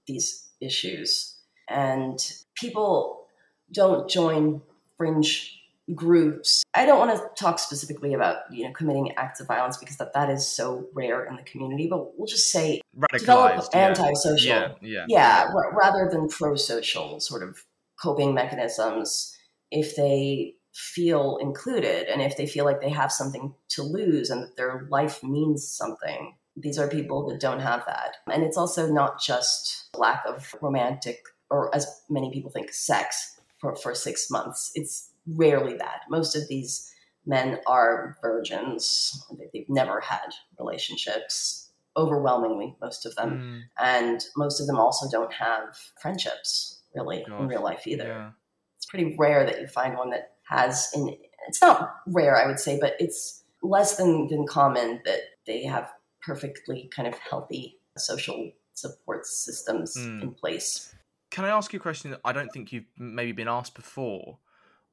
[0.08, 1.36] these issues.
[1.68, 2.18] And
[2.56, 3.26] people
[3.72, 4.62] don't join
[4.96, 5.54] fringe
[5.94, 6.62] groups.
[6.74, 10.12] I don't want to talk specifically about, you know, committing acts of violence because that,
[10.14, 12.80] that is so rare in the community, but we'll just say
[13.12, 13.88] develop yeah.
[13.88, 15.04] antisocial Yeah, yeah.
[15.08, 17.64] yeah, r- rather than pro-social sort of
[18.00, 19.34] coping mechanisms
[19.70, 24.42] if they feel included and if they feel like they have something to lose and
[24.42, 28.16] that their life means something these are people that don't have that.
[28.32, 33.74] And it's also not just lack of romantic or as many people think sex for,
[33.76, 34.70] for six months.
[34.74, 36.00] It's rarely that.
[36.10, 36.92] Most of these
[37.26, 39.24] men are virgins.
[39.38, 41.70] They- they've never had relationships.
[41.96, 43.30] Overwhelmingly most of them.
[43.30, 48.04] Mm, and most of them also don't have friendships really in real life either.
[48.06, 48.30] yeah.
[48.76, 51.16] It's pretty rare that you find one that has in
[51.48, 55.90] it's not rare I would say, but it's less than, than common that they have
[56.28, 60.22] perfectly kind of healthy social support systems Mm.
[60.22, 60.94] in place.
[61.30, 64.38] Can I ask you a question that I don't think you've maybe been asked before?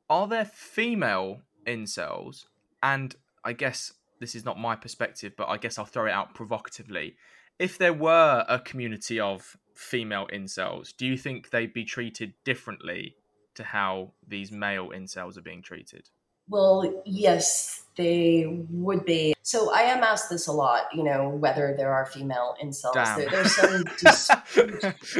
[0.09, 2.45] Are there female incels?
[2.81, 6.33] And I guess this is not my perspective, but I guess I'll throw it out
[6.33, 7.17] provocatively.
[7.59, 13.17] If there were a community of female incels, do you think they'd be treated differently
[13.55, 16.09] to how these male incels are being treated?
[16.47, 19.33] Well, yes, they would be.
[19.41, 22.93] So I am asked this a lot, you know, whether there are female incels.
[22.93, 24.29] There, there's some dis-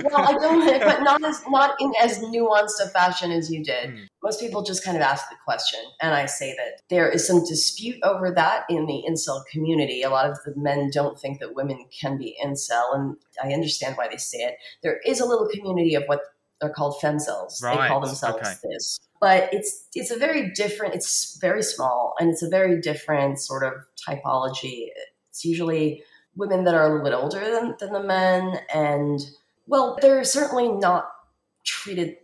[0.03, 3.91] well, I don't, but not as not in as nuanced a fashion as you did.
[3.91, 3.99] Hmm.
[4.23, 7.45] Most people just kind of ask the question, and I say that there is some
[7.45, 10.01] dispute over that in the incel community.
[10.01, 13.95] A lot of the men don't think that women can be incel, and I understand
[13.95, 14.55] why they say it.
[14.83, 16.21] There is a little community of what
[16.59, 17.59] they're called femcels.
[17.61, 18.55] They call themselves okay.
[18.63, 20.93] this, but it's it's a very different.
[20.93, 23.73] It's very small, and it's a very different sort of
[24.07, 24.89] typology.
[25.31, 26.03] It's usually
[26.35, 29.21] women that are a little bit older than, than the men and
[29.67, 31.09] well they're certainly not
[31.65, 32.17] treated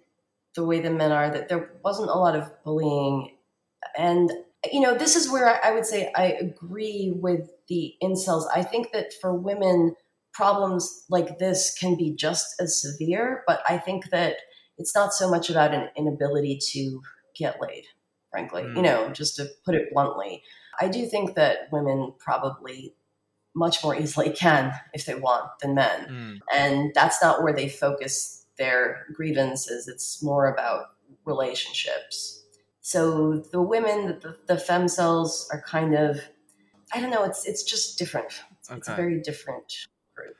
[0.55, 3.35] the way the men are that there wasn't a lot of bullying
[3.97, 4.31] and
[4.71, 8.61] you know this is where i, I would say i agree with the incels i
[8.61, 9.95] think that for women
[10.33, 14.35] problems like this can be just as severe but i think that
[14.81, 17.01] it's not so much about an inability to
[17.41, 17.85] get laid
[18.31, 18.75] frankly Mm.
[18.77, 20.43] you know just to put it bluntly.
[20.79, 22.95] I do think that women probably
[23.53, 25.99] much more easily can if they want than men.
[26.09, 29.87] Mm, and that's not where they focus their grievances.
[29.87, 30.85] It's more about
[31.25, 32.43] relationships.
[32.81, 36.19] So the women the, the femcels are kind of
[36.93, 38.31] i don't know it's it's just different.
[38.59, 39.69] It's, it's a very different
[40.15, 40.35] group.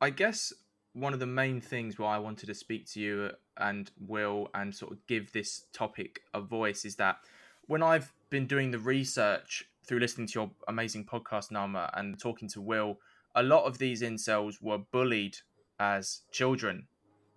[0.00, 0.52] I guess
[0.92, 4.74] one of the main things why I wanted to speak to you and Will and
[4.74, 7.18] sort of give this topic a voice is that
[7.66, 12.48] when I've been doing the research through listening to your amazing podcast, Naama, and talking
[12.50, 12.98] to Will,
[13.34, 15.36] a lot of these incels were bullied
[15.78, 16.88] as children.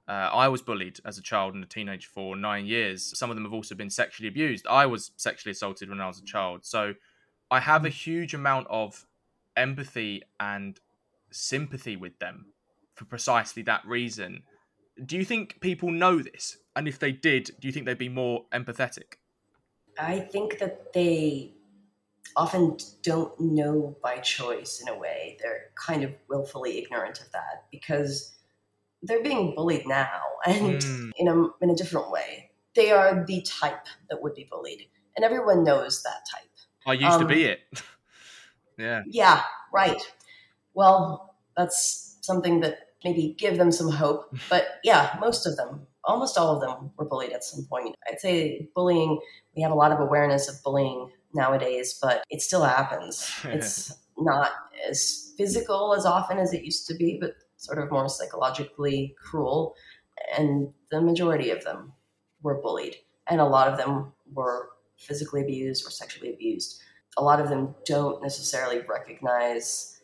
[0.08, 3.18] Uh, I was bullied as a child and a teenager for nine years.
[3.18, 4.66] Some of them have also been sexually abused.
[4.68, 6.66] I was sexually assaulted when I was a child.
[6.66, 6.96] So
[7.50, 9.06] I have a huge amount of
[9.56, 10.80] empathy and
[11.30, 12.48] sympathy with them
[12.96, 14.44] for precisely that reason.
[15.06, 16.58] Do you think people know this?
[16.76, 19.16] And if they did, do you think they'd be more empathetic?
[20.00, 21.54] i think that they
[22.36, 27.66] often don't know by choice in a way they're kind of willfully ignorant of that
[27.72, 28.38] because
[29.04, 31.12] they're being bullied now and Mm.
[31.18, 35.26] in a in a different way they are the type that would be bullied and
[35.26, 36.48] everyone knows that type
[36.86, 37.60] I used to Um, be it.
[38.78, 39.04] yeah.
[39.06, 40.02] Yeah, right.
[40.74, 44.36] Well, that's something that maybe give them some hope.
[44.50, 47.96] But yeah, most of them, almost all of them, were bullied at some point.
[48.08, 49.20] I'd say bullying.
[49.56, 53.32] We have a lot of awareness of bullying nowadays, but it still happens.
[53.46, 54.52] It's not
[54.88, 59.76] as physical as often as it used to be, but sort of more psychologically cruel.
[60.38, 61.94] And the majority of them
[62.44, 66.82] were bullied, and a lot of them were physically abused or sexually abused.
[67.18, 70.01] A lot of them don't necessarily recognize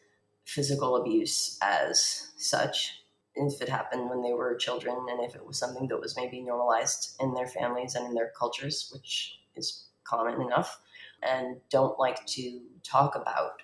[0.48, 3.04] physical abuse as such.
[3.36, 6.42] If it happened when they were children, and if it was something that was maybe
[6.42, 10.80] normalized in their families and in their cultures, which is common enough,
[11.22, 13.62] and don't like to talk about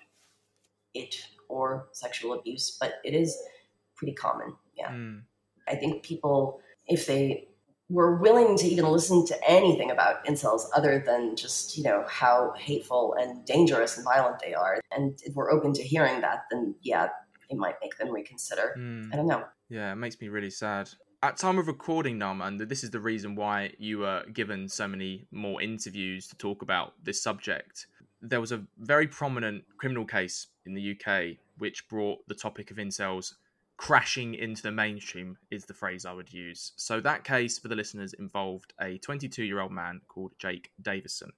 [0.92, 1.16] it
[1.48, 3.36] or sexual abuse, but it is
[3.96, 4.54] pretty common.
[4.76, 4.90] Yeah.
[4.90, 5.22] Mm.
[5.66, 7.48] I think people, if they
[7.90, 12.52] were willing to even listen to anything about incels other than just, you know, how
[12.56, 16.74] hateful and dangerous and violent they are, and if we're open to hearing that, then
[16.82, 17.08] yeah,
[17.50, 18.74] it might make them reconsider.
[18.78, 19.12] Mm.
[19.12, 19.44] I don't know.
[19.68, 20.90] Yeah, it makes me really sad.
[21.22, 24.86] At time of recording, Naama, and this is the reason why you were given so
[24.86, 27.86] many more interviews to talk about this subject.
[28.20, 32.76] There was a very prominent criminal case in the UK which brought the topic of
[32.76, 33.34] incels
[33.76, 36.72] crashing into the mainstream is the phrase I would use.
[36.76, 41.32] So that case for the listeners involved a 22-year-old man called Jake Davison.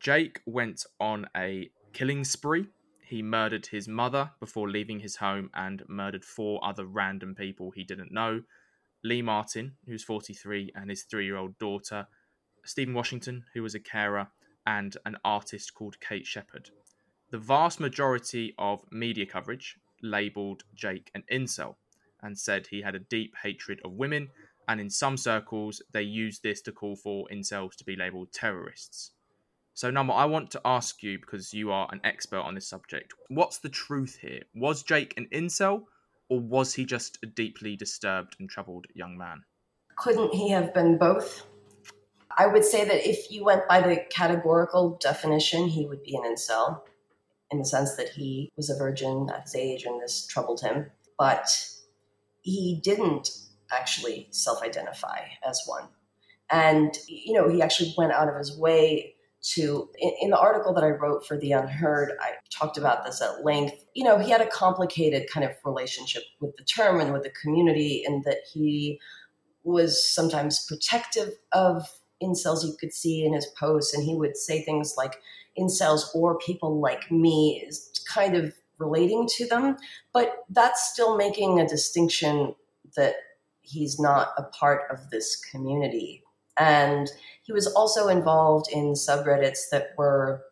[0.00, 2.66] Jake went on a killing spree.
[3.04, 7.84] He murdered his mother before leaving his home and murdered four other random people he
[7.84, 8.42] didn't know.
[9.04, 12.06] Lee Martyn, who's 43, and his three year old daughter,
[12.64, 14.28] Stephen Washington, who was a carer,
[14.64, 16.70] and an artist called Kate Shepherd.
[17.30, 21.76] The vast majority of media coverage labelled Jake an incel
[22.22, 24.28] and said he had a deep hatred of women,
[24.68, 29.12] and in some circles, they used this to call for incels to be labelled terrorists.
[29.74, 33.12] So, Naama, I want to ask you, because you are an expert on this subject,
[33.28, 34.42] what's the truth here?
[34.54, 35.84] Was Jake an incel,
[36.28, 39.42] or was he just a deeply disturbed and troubled young man?
[39.96, 41.46] Couldn't he have been both?
[42.38, 46.22] I would say that if you went by the categorical definition, he would be an
[46.22, 46.82] incel
[47.52, 50.90] in the sense that he was a virgin at his age and this troubled him.
[51.18, 51.46] But
[52.40, 53.30] he didn't
[53.70, 55.84] actually self identify as one.
[56.50, 60.72] And, you know, he actually went out of his way to, in, in, the article
[60.74, 63.84] that I wrote for The UnHerd, I talked about this at length.
[63.94, 67.32] You know, he had a complicated kind of relationship with the term and with the
[67.42, 69.00] community, in that he
[69.64, 71.88] was sometimes protective of
[72.22, 75.20] incels you could see in his posts, and he would say things like,
[75.58, 79.76] incels or people like me is kind of relating to them,
[80.12, 82.54] but that's still making a distinction
[82.96, 83.14] that
[83.62, 86.22] he's not a part of this community.
[86.58, 87.10] And
[87.42, 90.42] he was also involved in subreddits that were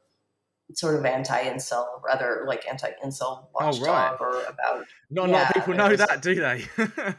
[0.74, 4.16] sort of anti-incel, rather like anti-incel watchdog oh, right.
[4.20, 4.86] or about.
[5.10, 6.64] Not yeah, a lot of people know that, do they?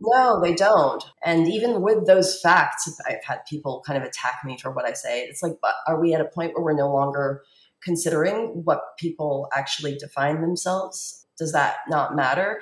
[0.00, 1.02] no, they don't.
[1.24, 4.92] And even with those facts, I've had people kind of attack me for what I
[4.92, 5.22] say.
[5.22, 7.42] It's like, but are we at a point where we're no longer
[7.82, 11.26] considering what people actually define themselves?
[11.38, 12.60] Does that not matter?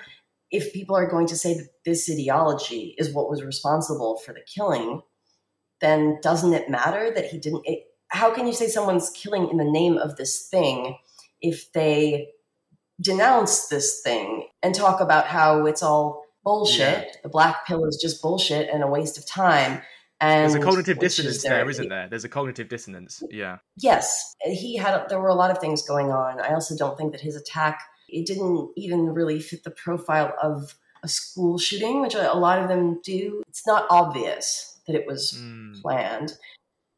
[0.51, 4.43] If people are going to say that this ideology is what was responsible for the
[4.55, 5.03] killing,
[5.81, 7.63] then doesn't it matter that he didn't?
[7.65, 10.99] It, how can you say someone's killing in the name of this thing
[11.41, 12.29] if they
[13.01, 16.79] denounce this thing and talk about how it's all bullshit?
[16.79, 17.13] Yeah.
[17.23, 19.83] The black pill is just bullshit and a waste of time.
[20.21, 22.09] And there's a cognitive dissonance is there, isn't there?
[22.09, 23.23] There's a cognitive dissonance.
[23.31, 23.59] Yeah.
[23.77, 25.09] Yes, he had.
[25.09, 26.41] There were a lot of things going on.
[26.41, 30.77] I also don't think that his attack it didn't even really fit the profile of
[31.03, 33.43] a school shooting, which a lot of them do.
[33.49, 35.81] It's not obvious that it was mm.
[35.83, 36.35] planned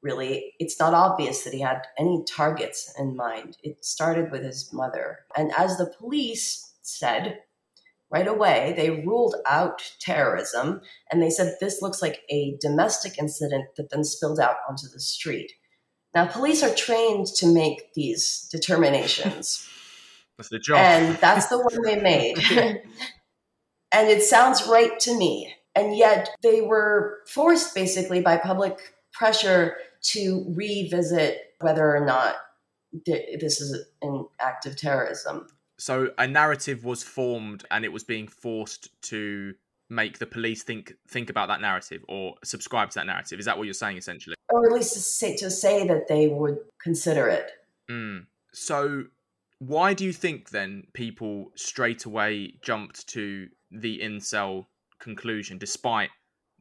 [0.06, 3.56] really, it's not obvious that he had any targets in mind.
[3.64, 5.20] It started with his mother.
[5.36, 7.40] And as the police said,
[8.10, 13.66] right away, they ruled out terrorism and they said this looks like a domestic incident
[13.76, 15.52] that then spilled out onto the street.
[16.14, 19.68] Now, police are trained to make these determinations.
[20.38, 20.78] That's the job.
[20.78, 22.38] And that's the one they made.
[23.92, 25.54] and it sounds right to me.
[25.74, 28.78] And yet they were forced basically by public
[29.14, 29.76] pressure
[30.08, 32.36] to revisit whether or not
[33.06, 35.46] this is an act of terrorism.
[35.78, 39.54] So a narrative was formed, and it was being forced to
[39.88, 43.38] make the police think think about that narrative or subscribe to that narrative.
[43.38, 44.34] Is that what you're saying, essentially?
[44.48, 47.50] Or at least to say, to say that they would consider it.
[47.90, 48.26] Mm.
[48.52, 49.04] So,
[49.58, 54.66] why do you think then people straight away jumped to the incel
[54.98, 56.10] conclusion, despite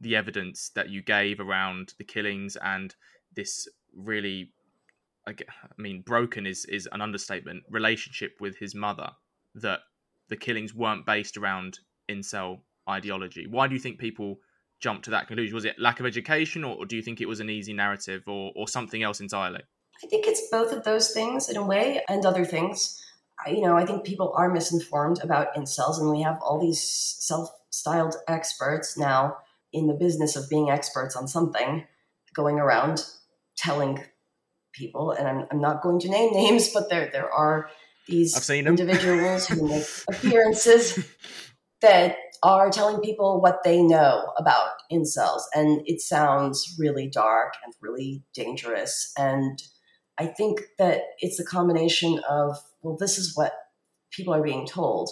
[0.00, 2.94] the evidence that you gave around the killings and
[3.34, 4.52] this really
[5.26, 5.34] I
[5.76, 9.10] mean broken is is an understatement relationship with his mother
[9.56, 9.80] that
[10.28, 13.46] the killings weren't based around incel ideology.
[13.48, 14.38] Why do you think people
[14.80, 15.54] jumped to that conclusion?
[15.54, 18.22] Was it lack of education, or, or do you think it was an easy narrative,
[18.26, 19.62] or or something else entirely?
[20.02, 23.02] I think it's both of those things in a way, and other things.
[23.44, 26.82] I, you know, I think people are misinformed about incels, and we have all these
[27.20, 29.38] self-styled experts now
[29.72, 31.84] in the business of being experts on something
[32.34, 33.04] going around
[33.56, 34.04] telling
[34.76, 37.68] people, and I'm, I'm not going to name names, but there there are
[38.08, 41.04] these individuals who make appearances
[41.80, 45.42] that are telling people what they know about incels.
[45.54, 49.12] And it sounds really dark and really dangerous.
[49.18, 49.60] And
[50.18, 53.52] I think that it's a combination of, well, this is what
[54.12, 55.10] people are being told.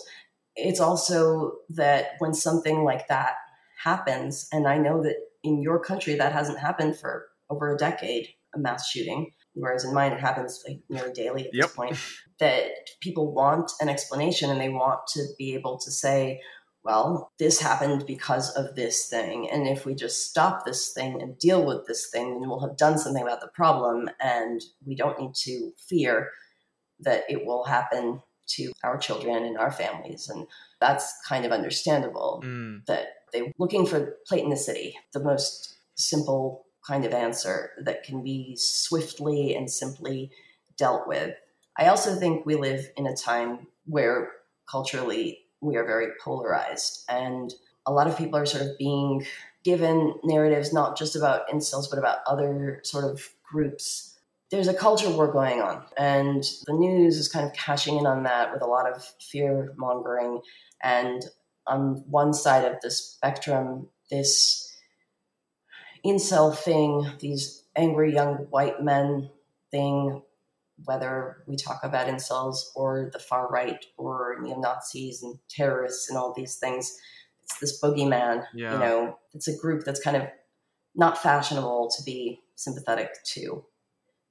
[0.57, 3.35] It's also that when something like that
[3.83, 8.29] happens, and I know that in your country that hasn't happened for over a decade,
[8.55, 11.67] a mass shooting, whereas in mine it happens like nearly daily at yep.
[11.67, 11.97] this point,
[12.39, 16.41] that people want an explanation and they want to be able to say,
[16.85, 19.49] well, this happened because of this thing.
[19.51, 22.77] And if we just stop this thing and deal with this thing, then we'll have
[22.77, 24.11] done something about the problem.
[24.21, 26.29] And we don't need to fear
[27.01, 30.29] that it will happen to our children and our families.
[30.29, 30.47] And
[30.79, 32.85] that's kind of understandable mm.
[32.87, 39.55] that they're looking for platonicity, the most simple kind of answer that can be swiftly
[39.55, 40.31] and simply
[40.77, 41.35] dealt with.
[41.79, 44.31] I also think we live in a time where
[44.71, 47.05] culturally we are very polarized.
[47.09, 47.53] And
[47.87, 49.27] a lot of people are sort of being
[49.65, 54.19] given narratives not just about incels, but about other sort of groups.
[54.51, 58.23] There's a culture war going on, and the news is kind of cashing in on
[58.23, 60.43] that with a lot of fear mongering.
[60.83, 61.25] And
[61.67, 64.64] on one side of the spectrum, this
[66.05, 69.31] incel thing, these angry young white men
[69.71, 70.23] thing,
[70.85, 76.19] whether we talk about incels or the far right or neo Nazis and terrorists and
[76.19, 76.97] all these things.
[77.43, 78.45] It's this boogeyman.
[78.55, 78.75] Yeah.
[78.75, 80.29] You know, it's a group that's kind of
[80.95, 83.65] not fashionable to be sympathetic to.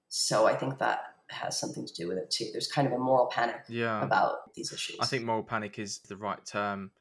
[0.09, 0.99] So I think that
[1.29, 2.45] has something to do with it too.
[2.51, 4.03] There's kind of a moral panic yeah.
[4.03, 4.97] about these issues.
[4.99, 6.91] I think moral panic is the right term.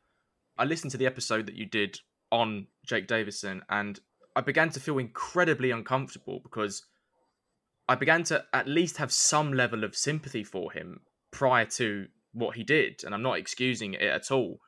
[0.59, 2.01] I listened to the episode that you did
[2.31, 4.01] on Jake Davison and
[4.35, 6.85] I began to feel incredibly uncomfortable because
[7.89, 12.57] I began to at least have some level of sympathy for him prior to what
[12.57, 13.03] he did.
[13.05, 14.61] And I'm not excusing it at all.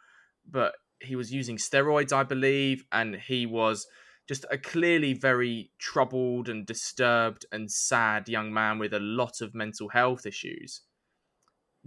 [0.49, 3.87] But he was using steroids, I believe, and he was
[4.29, 9.55] just a clearly very troubled and disturbed and sad young man with a lot of
[9.55, 10.83] mental health issues.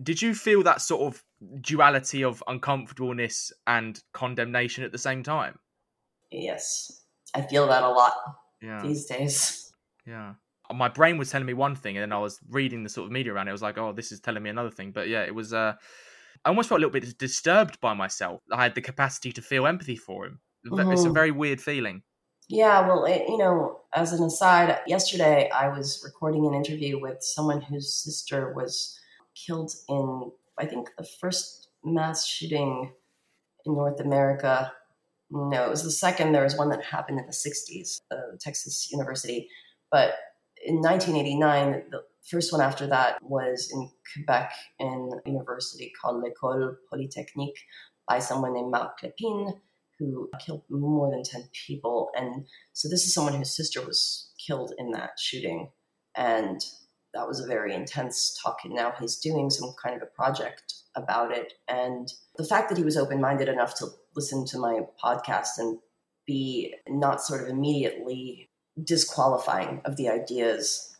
[0.02, 1.24] Did you feel that sort of
[1.62, 5.58] duality of uncomfortableness and condemnation at the same time?
[6.30, 7.04] Yes.
[7.34, 8.14] I feel that a lot
[8.62, 8.82] yeah.
[8.82, 9.74] these days.
[10.06, 10.34] Yeah
[10.74, 13.12] my brain was telling me one thing, and then I was reading the sort of
[13.12, 13.52] media around it.
[13.52, 14.92] I was like, oh, this is telling me another thing.
[14.92, 15.54] But yeah, it was.
[15.54, 15.74] Uh,
[16.46, 18.42] I almost felt a little bit disturbed by myself.
[18.52, 20.40] I had the capacity to feel empathy for him.
[20.66, 20.92] Mm-hmm.
[20.92, 21.14] It's a mm-hmm.
[21.14, 22.04] very weird feeling.
[22.50, 27.18] Yeah, well, it, you know, as an aside, yesterday I was recording an interview with
[27.22, 28.98] someone whose sister was
[29.36, 32.92] killed in, I think, the first mass shooting
[33.66, 34.72] in North America.
[35.30, 36.32] No, it was the second.
[36.32, 39.50] There was one that happened in the 60s, uh, Texas University.
[39.92, 40.14] But
[40.66, 46.76] in 1989, the first one after that was in Quebec in a university called L'École
[46.90, 47.60] Polytechnique
[48.08, 49.54] by someone named Marc Lépine,
[50.00, 52.10] who killed more than 10 people.
[52.16, 55.72] And so this is someone whose sister was killed in that shooting.
[56.16, 56.62] And
[57.14, 58.60] that was a very intense talk.
[58.64, 61.54] And now he's doing some kind of a project about it.
[61.68, 65.78] And the fact that he was open minded enough to listen to my podcast and
[66.26, 68.49] be not sort of immediately
[68.84, 70.95] disqualifying of the ideas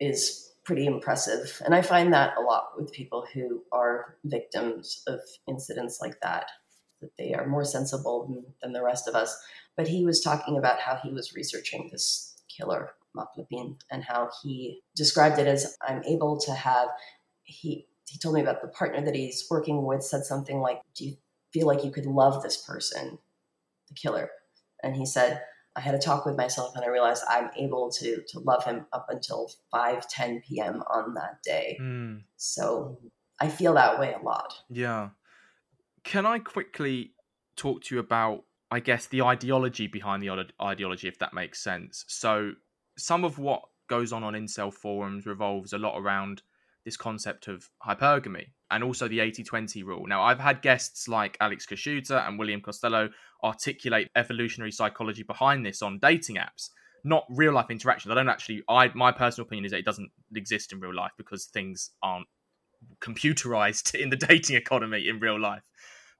[0.00, 1.60] is pretty impressive.
[1.64, 6.46] And I find that a lot with people who are victims of incidents like that,
[7.02, 9.36] that they are more sensible than, the rest of us.
[9.76, 14.30] But he was talking about how he was researching this killer, Marc Lépine, and how
[14.42, 16.88] he described it as I'm able to have,
[17.42, 21.04] he, he told me about the partner that he's working with said something like, Do
[21.04, 21.16] you
[21.54, 23.18] feel like you could love this person,
[23.88, 24.28] the killer?
[24.82, 25.40] And he said,
[25.76, 28.86] I had a talk with myself and I realized I'm able to to love him
[28.92, 30.82] up until 5 10 p.m.
[30.92, 31.78] on that day.
[31.80, 32.22] Mm.
[32.36, 32.98] So
[33.40, 34.54] I feel that way a lot.
[34.68, 35.10] Yeah.
[36.04, 37.12] Can I quickly
[37.56, 42.04] talk to you about I guess the ideology behind the ideology if that makes sense.
[42.08, 42.52] So
[42.96, 46.42] some of what goes on on incel forums revolves a lot around
[46.84, 50.06] this concept of hypergamy and also the 80-20 rule.
[50.06, 53.08] Now, I've had guests like Alex Kashuta and William Costello
[53.42, 56.70] articulate evolutionary psychology behind this on dating apps,
[57.04, 58.10] not real life interactions.
[58.10, 61.12] I don't actually I my personal opinion is that it doesn't exist in real life
[61.16, 62.26] because things aren't
[63.00, 65.62] computerized in the dating economy in real life.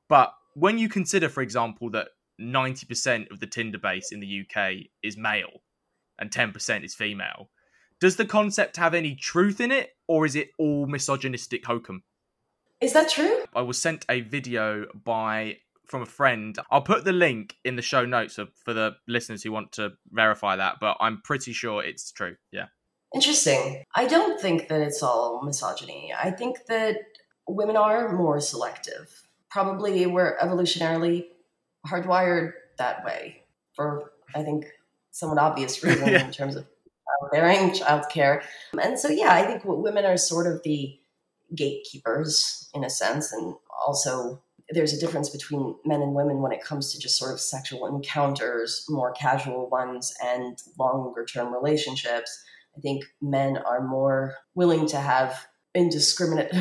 [0.09, 2.09] But when you consider, for example, that
[2.41, 5.63] 90% of the Tinder base in the UK is male
[6.19, 7.51] and 10% is female,
[8.01, 12.03] does the concept have any truth in it, or is it all misogynistic hokum?
[12.81, 13.45] Is that true?
[13.55, 16.59] I was sent a video by from a friend.
[16.71, 20.57] I'll put the link in the show notes for the listeners who want to verify
[20.57, 22.37] that, but I'm pretty sure it's true.
[22.53, 22.67] Yeah.
[23.15, 23.85] Interesting.
[23.95, 26.13] I don't think that it's all misogyny.
[26.19, 26.97] I think that
[27.47, 29.29] women are more selective.
[29.51, 31.27] Probably we're evolutionarily
[31.87, 33.45] hardwired that way
[33.75, 34.67] for, I think,
[35.13, 36.27] somewhat obvious reasons yeah.
[36.27, 36.67] in terms of
[37.21, 38.43] childbearing, childcare.
[38.81, 40.99] And so, yeah, I think women are sort of the
[41.55, 43.33] gatekeepers in a sense.
[43.33, 43.55] And
[43.87, 47.41] also, there's a difference between men and women when it comes to just sort of
[47.41, 52.43] sexual encounters, more casual ones, and longer term relationships.
[52.77, 56.53] I think men are more willing to have indiscriminate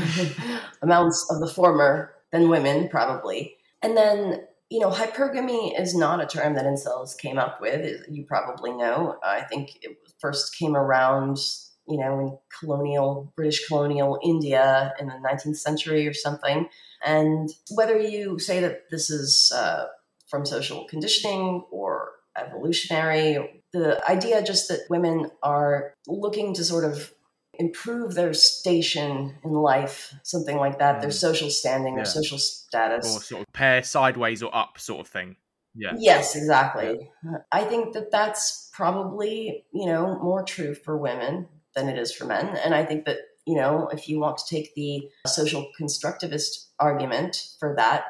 [0.81, 3.55] amounts of the former than women, probably.
[3.81, 8.07] And then, you know, hypergamy is not a term that incels came up with.
[8.09, 9.17] You probably know.
[9.23, 11.37] I think it first came around,
[11.87, 16.67] you know, in colonial, British colonial India in the 19th century or something.
[17.05, 19.85] And whether you say that this is uh,
[20.27, 27.13] from social conditioning or evolutionary, the idea just that women are looking to sort of
[27.59, 31.01] improve their station in life, something like that, mm.
[31.01, 32.03] their social standing, yeah.
[32.03, 33.15] their social status.
[33.15, 35.35] Or sort of pair sideways or up sort of thing.
[35.75, 35.93] Yeah.
[35.97, 37.09] Yes, exactly.
[37.23, 37.37] Yeah.
[37.51, 42.25] I think that that's probably, you know, more true for women than it is for
[42.25, 42.55] men.
[42.63, 47.47] And I think that, you know, if you want to take the social constructivist argument
[47.59, 48.05] for that,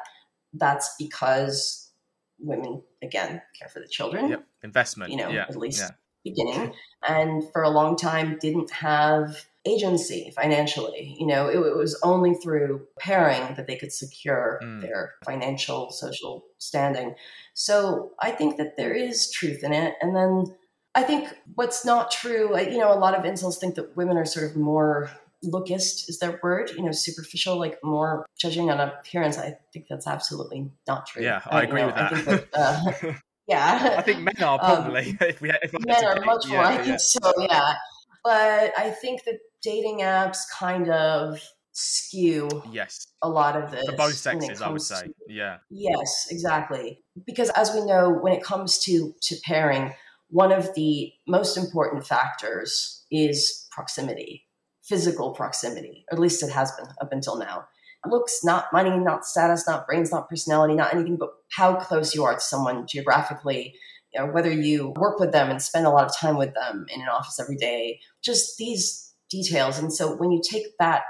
[0.52, 1.90] that's because
[2.38, 4.28] women, again, care for the children.
[4.28, 4.46] Yep.
[4.62, 5.10] Investment.
[5.10, 5.46] You know, yeah.
[5.48, 5.90] at least
[6.24, 6.72] beginning
[7.06, 11.16] and for a long time didn't have agency financially.
[11.18, 14.80] You know it, it was only through pairing that they could secure mm.
[14.80, 17.14] their financial social standing.
[17.54, 19.94] So i think that there is truth in it.
[20.00, 20.56] And then
[20.94, 24.24] i think what's not true you know a lot of incels think that women are
[24.24, 25.10] sort of more
[25.44, 29.38] lookist is their word you know superficial like more judging on appearance.
[29.38, 31.22] I think that's absolutely not true.
[31.22, 33.12] Yeah i, agree know, with that, that uh,
[33.46, 35.10] Yeah, I think men are um, probably.
[35.10, 36.58] Um, if we, if men are much more.
[36.58, 36.96] Yeah, I think yeah.
[36.98, 37.32] so.
[37.38, 37.74] Yeah,
[38.22, 41.40] but I think that dating apps kind of
[41.76, 46.28] skew yes a lot of this for both sexes i would say to, yeah yes
[46.30, 49.92] exactly because as we know when it comes to to pairing
[50.28, 54.46] one of the most important factors is proximity
[54.84, 57.66] physical proximity at least it has been up until now
[58.06, 62.24] looks, not money, not status, not brains, not personality, not anything, but how close you
[62.24, 63.74] are to someone geographically,
[64.12, 66.86] you know, whether you work with them and spend a lot of time with them
[66.94, 69.78] in an office every day, just these details.
[69.78, 71.02] And so when you take that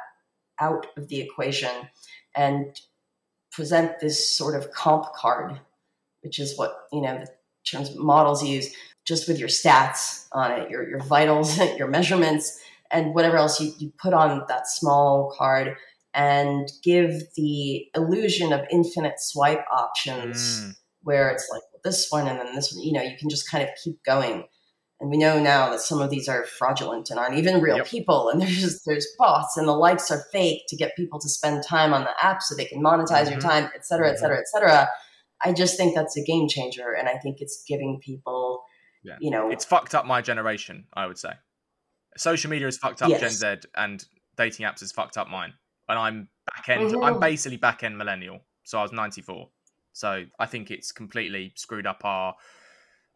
[0.61, 1.71] out of the equation
[2.37, 2.67] and
[3.53, 5.61] present this sort of comp card,
[6.23, 7.29] which is what, you know, the
[7.71, 8.75] terms models use,
[9.05, 13.73] just with your stats on it, your, your vitals, your measurements, and whatever else you,
[13.79, 15.77] you put on that small card
[16.15, 20.75] and give the illusion of infinite swipe options mm.
[21.03, 23.51] where it's like well, this one and then this one, you know, you can just
[23.51, 24.45] kind of keep going.
[25.01, 27.87] And we know now that some of these are fraudulent and aren't even real yep.
[27.87, 28.31] people.
[28.31, 31.65] And there's just, there's bots and the likes are fake to get people to spend
[31.65, 33.33] time on the app so they can monetize mm-hmm.
[33.33, 34.89] your time, et cetera, et cetera, et cetera.
[35.45, 36.93] I just think that's a game changer.
[36.93, 38.63] And I think it's giving people,
[39.03, 39.17] yeah.
[39.21, 41.31] you know, it's fucked up my generation, I would say.
[42.17, 43.21] Social media has fucked up yes.
[43.21, 44.05] Gen Z and
[44.37, 45.55] dating apps has fucked up mine
[45.89, 46.91] and I'm back end.
[46.91, 47.03] Mm-hmm.
[47.03, 49.49] I'm basically back end millennial, so I was 94.
[49.93, 52.35] So I think it's completely screwed up our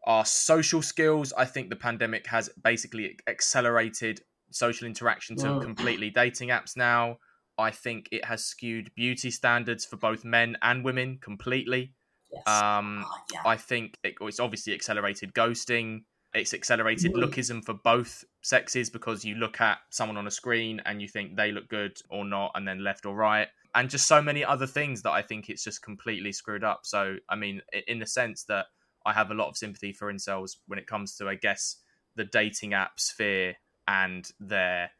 [0.05, 1.33] our social skills.
[1.37, 5.61] I think the pandemic has basically accelerated social interaction to mm.
[5.61, 7.17] completely dating apps now.
[7.57, 11.93] I think it has skewed beauty standards for both men and women completely.
[12.31, 12.47] Yes.
[12.47, 13.41] Um, oh, yeah.
[13.45, 16.03] I think it, it's obviously accelerated ghosting.
[16.33, 17.23] It's accelerated mm.
[17.23, 21.35] lookism for both sexes because you look at someone on a screen and you think
[21.35, 24.67] they look good or not, and then left or right, and just so many other
[24.67, 26.81] things that I think it's just completely screwed up.
[26.83, 28.67] So, I mean, in the sense that
[29.05, 31.77] I have a lot of sympathy for incels when it comes to, I guess,
[32.15, 33.55] the dating app sphere
[33.87, 34.91] and their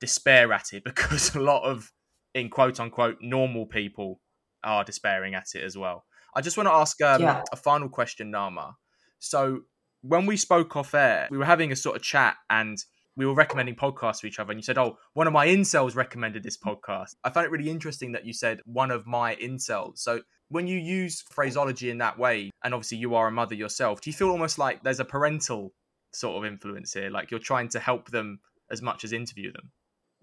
[0.00, 1.92] despair at it, because a lot of,
[2.34, 4.20] in quote unquote, normal people
[4.64, 6.04] are despairing at it as well.
[6.34, 7.42] I just want to ask um, yeah.
[7.52, 8.74] a final question, Naama.
[9.18, 9.60] So,
[10.08, 12.78] when we spoke off air, we were having a sort of chat and
[13.16, 14.52] we were recommending podcasts to each other.
[14.52, 17.14] And you said, Oh, one of my incels recommended this podcast.
[17.24, 19.98] I found it really interesting that you said one of my incels.
[19.98, 24.00] So when you use phraseology in that way, and obviously you are a mother yourself,
[24.00, 25.72] do you feel almost like there's a parental
[26.12, 27.10] sort of influence here?
[27.10, 28.40] Like you're trying to help them
[28.70, 29.72] as much as interview them?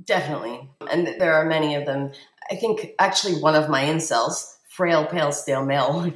[0.03, 0.69] Definitely.
[0.89, 2.11] And there are many of them.
[2.51, 6.11] I think actually one of my incels frail, pale, stale male,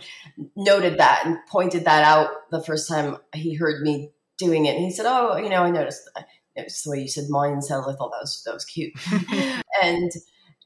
[0.55, 4.75] noted that and pointed that out the first time he heard me doing it.
[4.75, 7.61] And he said, "Oh, you know, I noticed, I noticed the way you said mine
[7.61, 7.87] cells.
[7.87, 8.93] I thought that was that was cute."
[9.83, 10.11] and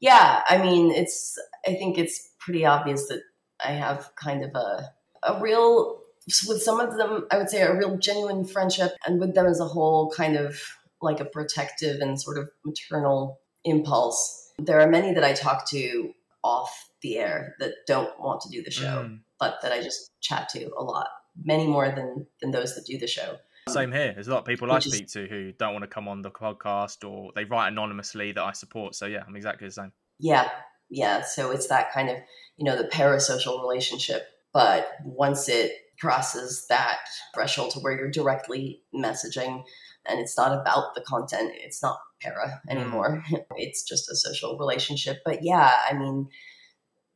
[0.00, 1.38] yeah, I mean, it's.
[1.66, 3.22] I think it's pretty obvious that
[3.64, 6.00] I have kind of a a real
[6.48, 7.26] with some of them.
[7.30, 10.58] I would say a real genuine friendship, and with them as a whole, kind of
[11.00, 14.50] like a protective and sort of maternal impulse.
[14.58, 16.12] There are many that I talk to
[16.44, 19.20] off the air that don't want to do the show, mm.
[19.38, 21.08] but that I just chat to a lot.
[21.42, 23.36] Many more than than those that do the show.
[23.68, 24.12] Same here.
[24.12, 26.08] There's a lot of people Which I speak is, to who don't want to come
[26.08, 28.94] on the podcast or they write anonymously that I support.
[28.94, 29.92] So yeah, I'm exactly the same.
[30.18, 30.48] Yeah.
[30.90, 31.22] Yeah.
[31.22, 32.16] So it's that kind of,
[32.56, 34.26] you know, the parasocial relationship.
[34.52, 36.98] But once it crosses that
[37.34, 39.62] threshold to where you're directly messaging
[40.06, 42.70] and it's not about the content, it's not para mm.
[42.70, 43.22] anymore.
[43.30, 43.44] Mm.
[43.56, 45.18] It's just a social relationship.
[45.24, 46.28] But yeah, I mean,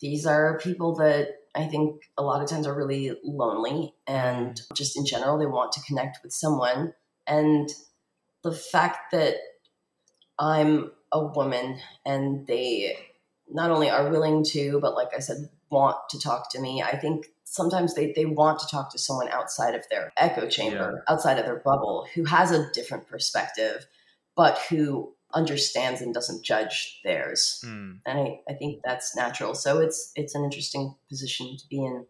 [0.01, 4.97] these are people that I think a lot of times are really lonely and just
[4.97, 6.93] in general, they want to connect with someone.
[7.27, 7.69] And
[8.45, 9.37] the fact that
[10.39, 12.99] I'm a woman and they
[13.49, 16.99] not only are willing to, but like I said, want to talk to me, I
[16.99, 21.13] think sometimes they, they want to talk to someone outside of their echo chamber, yeah.
[21.13, 23.87] outside of their bubble, who has a different perspective,
[24.37, 27.63] but who understands and doesn't judge theirs.
[27.65, 27.99] Mm.
[28.07, 29.55] And I, I think that's natural.
[29.55, 32.07] So it's it's an interesting position to be in.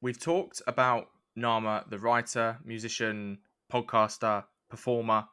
[0.00, 3.38] We've talked about Naama, the writer, musician,
[3.72, 5.24] podcaster, performer.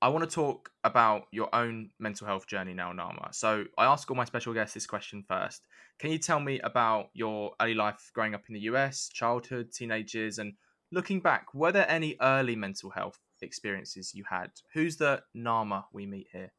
[0.00, 3.32] I want to talk about your own mental health journey now, Naama.
[3.34, 5.66] So I ask all my special guests this question first.
[6.00, 10.38] Can you tell me about your early life growing up in the US, childhood, teenagers,
[10.38, 10.54] and
[10.92, 14.50] looking back, were there any early mental health experiences you had?
[14.74, 16.52] Who's the Naama we meet here?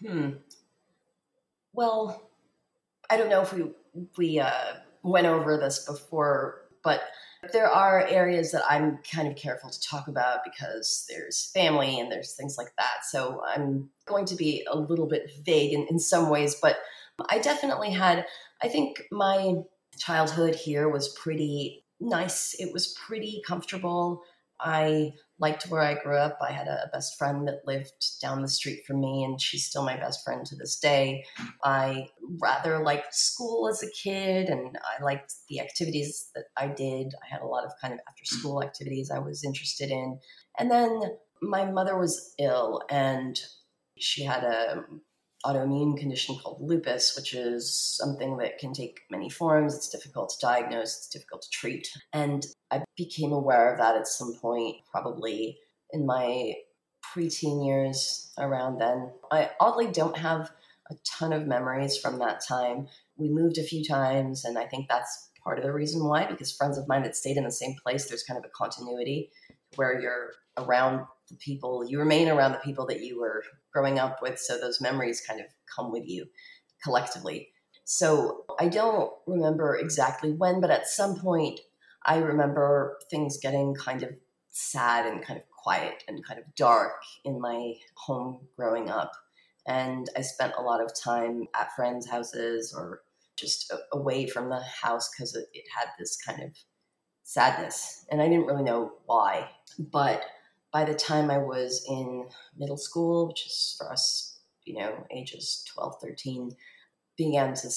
[0.00, 0.30] Hmm.
[1.74, 2.30] Well,
[3.10, 3.70] I don't know if we
[4.16, 7.00] we uh, went over this before, but
[7.52, 12.10] there are areas that I'm kind of careful to talk about because there's family and
[12.10, 13.04] there's things like that.
[13.10, 16.76] So I'm going to be a little bit vague in, in some ways, but
[17.28, 18.24] I definitely had.
[18.62, 19.54] I think my
[19.98, 22.54] childhood here was pretty nice.
[22.58, 24.22] It was pretty comfortable.
[24.60, 26.38] I liked where I grew up.
[26.42, 29.84] I had a best friend that lived down the street from me, and she's still
[29.84, 31.24] my best friend to this day.
[31.62, 32.08] I
[32.40, 37.14] rather liked school as a kid, and I liked the activities that I did.
[37.22, 40.18] I had a lot of kind of after school activities I was interested in.
[40.58, 41.02] And then
[41.40, 43.40] my mother was ill, and
[43.96, 44.84] she had a
[45.48, 49.74] autoimmune condition called lupus, which is something that can take many forms.
[49.74, 51.88] It's difficult to diagnose, it's difficult to treat.
[52.12, 55.58] And I became aware of that at some point, probably
[55.90, 56.54] in my
[57.02, 59.10] preteen years around then.
[59.32, 60.50] I oddly don't have
[60.90, 62.88] a ton of memories from that time.
[63.16, 66.52] We moved a few times, and I think that's part of the reason why, because
[66.52, 69.30] friends of mine that stayed in the same place, there's kind of a continuity
[69.76, 73.42] where you're around the people, you remain around the people that you were
[73.72, 74.38] growing up with.
[74.38, 76.26] So those memories kind of come with you
[76.82, 77.50] collectively.
[77.84, 81.60] So I don't remember exactly when, but at some point
[82.04, 84.10] I remember things getting kind of
[84.50, 89.12] sad and kind of quiet and kind of dark in my home growing up.
[89.66, 93.02] And I spent a lot of time at friends' houses or
[93.36, 95.46] just away from the house because it,
[95.76, 96.50] had this kind of
[97.22, 98.06] sadness.
[98.10, 99.50] And I didn't really know why.
[99.78, 100.22] But
[100.72, 105.64] by the time I was in middle school, which is for us, you know, ages
[105.74, 106.50] 12, 13,
[107.16, 107.68] began to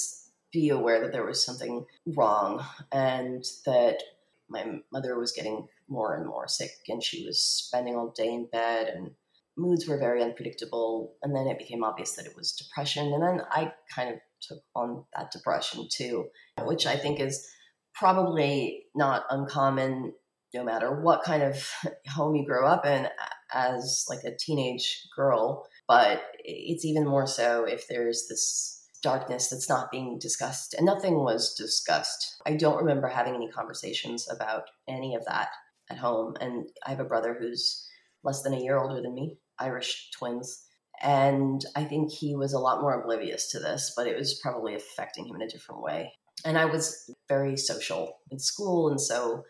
[0.52, 1.86] be aware that there was something
[2.16, 4.04] wrong and that
[4.50, 8.48] my mother was getting more and more sick and she was spending all day in
[8.52, 9.12] bed and
[9.58, 13.42] moods were very unpredictable and then it became obvious that it was depression and then
[13.52, 16.26] i kind of took on that depression too
[16.64, 17.48] which i think is
[17.94, 20.14] probably not uncommon
[20.54, 21.72] no matter what kind of
[22.10, 23.08] home you grow up in
[23.54, 29.68] as like a teenage girl but it's even more so if there's this darkness that's
[29.68, 32.40] not being discussed and nothing was discussed.
[32.46, 35.48] I don't remember having any conversations about any of that
[35.92, 37.88] at home and i have a brother who's
[38.24, 40.66] less than a year older than me irish twins
[41.02, 44.74] and i think he was a lot more oblivious to this but it was probably
[44.74, 46.14] affecting him in a different way.
[46.46, 49.44] And i was very social in school and so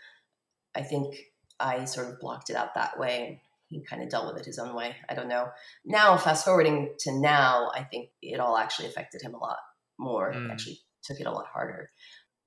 [0.75, 1.15] I think
[1.59, 3.41] I sort of blocked it out that way.
[3.67, 4.95] He kind of dealt with it his own way.
[5.07, 5.47] I don't know.
[5.85, 9.57] Now, fast forwarding to now, I think it all actually affected him a lot
[9.97, 10.33] more.
[10.33, 10.51] Mm.
[10.51, 11.89] actually took it a lot harder.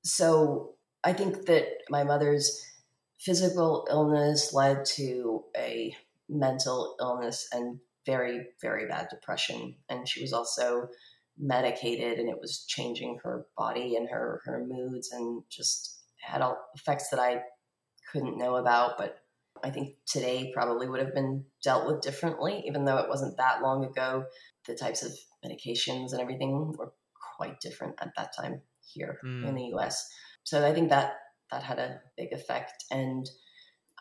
[0.04, 2.60] So I think that my mother's
[3.18, 5.96] physical illness led to a
[6.28, 9.76] mental illness and very, very bad depression.
[9.88, 10.88] And she was also
[11.38, 16.58] medicated and it was changing her body and her, her moods and just had all
[16.74, 17.42] effects that I
[18.14, 19.18] couldn't know about, but
[19.62, 23.60] I think today probably would have been dealt with differently, even though it wasn't that
[23.62, 24.24] long ago.
[24.66, 25.12] The types of
[25.44, 26.92] medications and everything were
[27.36, 29.46] quite different at that time here mm.
[29.46, 30.08] in the US.
[30.44, 31.14] So I think that
[31.50, 32.84] that had a big effect.
[32.90, 33.28] And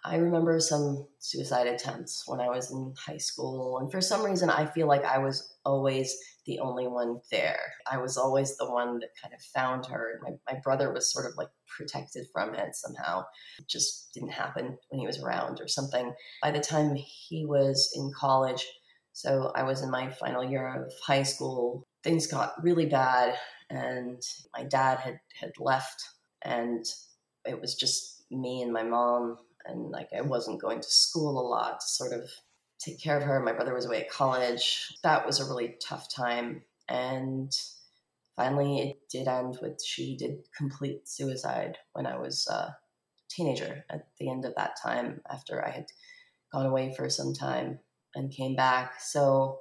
[0.05, 3.79] I remember some suicide attempts when I was in high school.
[3.79, 6.13] And for some reason, I feel like I was always
[6.45, 7.59] the only one there.
[7.89, 10.19] I was always the one that kind of found her.
[10.21, 13.23] My, my brother was sort of like protected from it somehow.
[13.57, 16.13] It just didn't happen when he was around or something.
[16.41, 18.65] By the time he was in college,
[19.13, 23.35] so I was in my final year of high school, things got really bad.
[23.69, 24.21] And
[24.53, 26.03] my dad had, had left.
[26.41, 26.85] And
[27.45, 31.47] it was just me and my mom and like I wasn't going to school a
[31.47, 32.29] lot to sort of
[32.79, 33.39] take care of her.
[33.39, 34.93] My brother was away at college.
[35.03, 36.63] That was a really tough time.
[36.89, 37.51] And
[38.35, 42.75] finally, it did end with she did complete suicide when I was a
[43.29, 45.85] teenager at the end of that time after I had
[46.51, 47.79] gone away for some time
[48.15, 49.01] and came back.
[49.01, 49.59] So,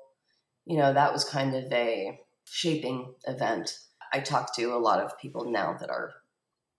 [0.67, 3.79] you know, that was kind of a shaping event.
[4.13, 6.13] I talk to a lot of people now that are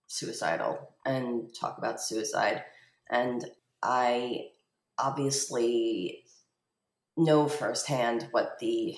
[0.06, 2.62] suicidal and talk about suicide
[3.10, 3.44] and
[3.82, 4.48] I
[4.98, 6.24] obviously
[7.16, 8.96] know firsthand what the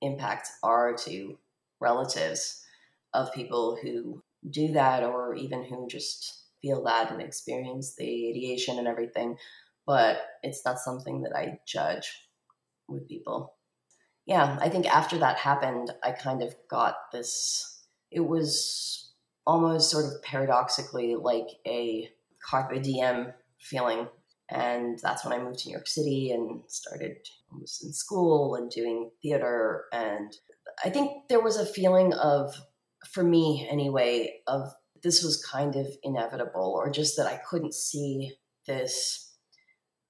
[0.00, 1.38] impacts are to
[1.80, 2.64] relatives
[3.12, 8.78] of people who do that or even who just feel that and experience the ideation
[8.78, 9.36] and everything.
[9.86, 12.28] But it's not something that I judge
[12.88, 13.54] with people.
[14.26, 19.12] Yeah, I think after that happened, I kind of got this, it was
[19.46, 22.08] almost sort of paradoxically like a
[22.48, 24.08] carpe diem feeling.
[24.48, 27.16] And that's when I moved to New York City and started
[27.52, 29.84] was in school and doing theater.
[29.92, 30.36] And
[30.84, 32.54] I think there was a feeling of,
[33.08, 38.32] for me anyway, of this was kind of inevitable, or just that I couldn't see
[38.66, 39.34] this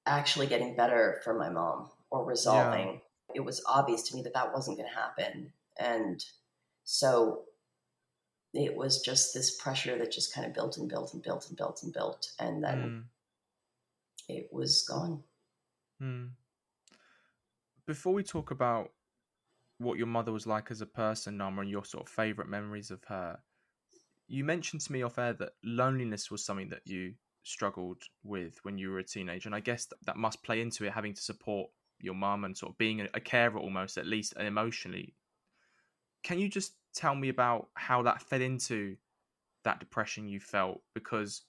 [0.07, 2.89] actually getting better for my mom or resolving.
[2.89, 3.37] Yeah.
[3.37, 5.53] It was obvious to me that that wasn't going to happen.
[5.79, 6.25] And
[6.85, 7.43] so
[8.53, 11.57] it was just this pressure that just kind of built and built and built and
[11.57, 12.31] built and built.
[12.41, 13.03] And then mm
[14.37, 15.23] it was gone.
[16.01, 16.27] Hmm.
[17.87, 18.91] Before we talk about
[19.79, 22.91] what your mother was like as a person, Naama, and your sort of favorite memories
[22.91, 23.39] of her,
[24.29, 28.79] you mentioned to me off air that loneliness was something that you struggled with when
[28.79, 31.23] you were a teenager, and I guess that, that must play into it, having to
[31.23, 35.15] support your mum and sort of being a, a carer almost, at least and emotionally.
[36.23, 38.97] Can you just tell me about how that fed into
[39.65, 40.83] that depression you felt?
[40.95, 41.43] Because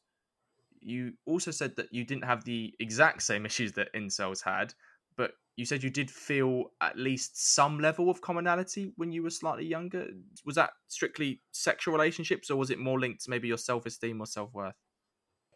[0.82, 4.74] you also said that you didn't have the exact same issues that incels had,
[5.18, 9.30] but you said you did feel at least some level of commonality when you were
[9.30, 10.08] slightly younger.
[10.46, 14.22] Was that strictly sexual relationships, or was it more linked to maybe your self esteem
[14.22, 14.76] or self worth?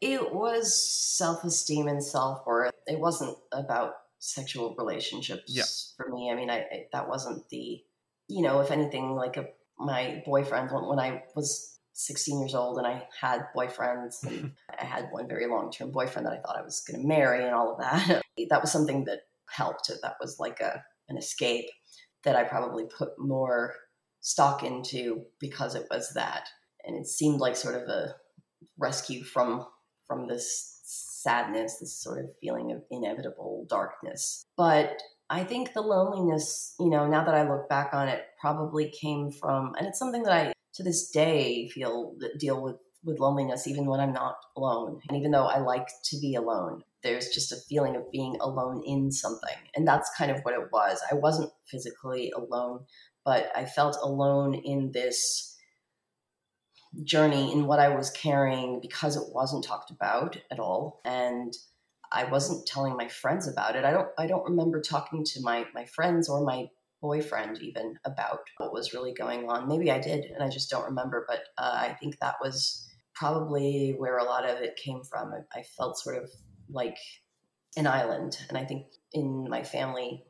[0.02, 0.76] It was
[1.18, 2.74] self esteem and self worth.
[2.86, 5.64] It wasn't about sexual relationships yeah.
[5.98, 6.32] for me.
[6.32, 7.82] I mean, I, I, that wasn't the,
[8.28, 9.48] you know, if anything, like a
[9.78, 15.08] my boyfriend when I was 16 years old and I had boyfriends and I had
[15.12, 17.72] one very long term boyfriend that I thought I was going to marry and all
[17.72, 18.22] of that.
[18.50, 19.90] that was something that helped.
[20.02, 21.70] That was like a an escape
[22.24, 23.74] that I probably put more
[24.20, 26.50] stock into because it was that.
[26.84, 28.16] And it seemed like sort of a
[28.78, 29.66] rescue from
[30.08, 34.46] from this sadness, this sort of feeling of inevitable darkness.
[34.58, 38.90] But I think the loneliness, you know, now that I look back on it, probably
[38.90, 43.68] came from, and it's something that I to this day feel deal with with loneliness
[43.68, 45.00] even when I'm not alone.
[45.08, 48.82] And even though I like to be alone, there's just a feeling of being alone
[48.84, 49.56] in something.
[49.76, 51.00] And that's kind of what it was.
[51.10, 52.86] I wasn't physically alone,
[53.24, 55.56] but I felt alone in this
[57.04, 61.02] journey in what I was carrying because it wasn't talked about at all.
[61.06, 61.54] And
[62.12, 63.84] I wasn't telling my friends about it.
[63.84, 66.70] I don't I don't remember talking to my my friends or my
[67.06, 69.68] boyfriend even about what was really going on.
[69.68, 71.24] Maybe I did, and I just don't remember.
[71.28, 75.32] But uh, I think that was probably where a lot of it came from.
[75.32, 76.30] I, I felt sort of
[76.70, 76.98] like
[77.78, 80.24] an island, and I think in my family,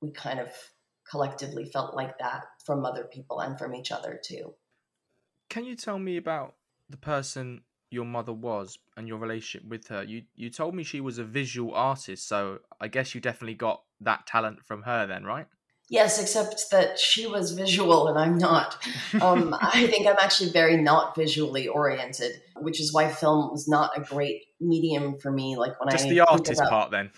[0.00, 0.48] we kind of
[1.10, 4.54] collectively felt like that from other people and from each other too.
[5.50, 6.54] Can you tell me about
[6.88, 10.02] the person your mother was and your relationship with her?
[10.02, 13.82] You you told me she was a visual artist, so I guess you definitely got
[14.00, 15.46] that talent from her then, right?
[15.88, 18.76] Yes, except that she was visual and I'm not.
[19.20, 23.96] Um, I think I'm actually very not visually oriented, which is why film was not
[23.96, 25.56] a great medium for me.
[25.56, 27.10] Like when just I just the artist about, part, then.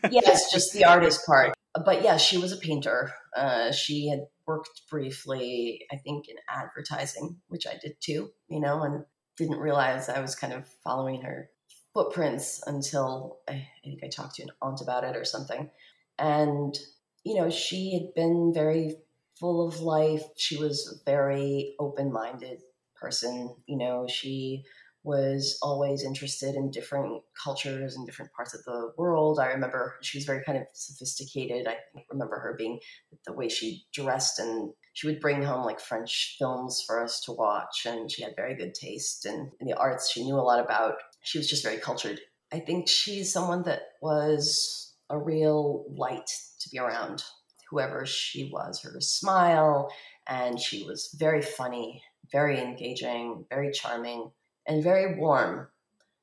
[0.10, 1.54] yes, just the artist part.
[1.84, 3.12] But yeah, she was a painter.
[3.34, 8.30] Uh, she had worked briefly, I think, in advertising, which I did too.
[8.48, 9.04] You know, and
[9.38, 11.48] didn't realize I was kind of following her
[11.94, 15.70] footprints until I, I think I talked to an aunt about it or something,
[16.18, 16.76] and
[17.24, 18.96] you know, she had been very
[19.38, 20.22] full of life.
[20.36, 22.60] She was a very open minded
[22.94, 23.54] person.
[23.66, 24.64] You know, she
[25.02, 29.38] was always interested in different cultures and different parts of the world.
[29.38, 31.66] I remember she was very kind of sophisticated.
[31.66, 31.76] I
[32.10, 32.80] remember her being
[33.24, 37.32] the way she dressed and she would bring home like French films for us to
[37.32, 40.62] watch and she had very good taste and in the arts she knew a lot
[40.62, 40.96] about.
[41.22, 42.20] She was just very cultured.
[42.52, 46.30] I think she's someone that was a real light
[46.60, 47.22] to be around.
[47.68, 49.90] Whoever she was, her smile,
[50.26, 52.02] and she was very funny,
[52.32, 54.30] very engaging, very charming
[54.66, 55.68] and very warm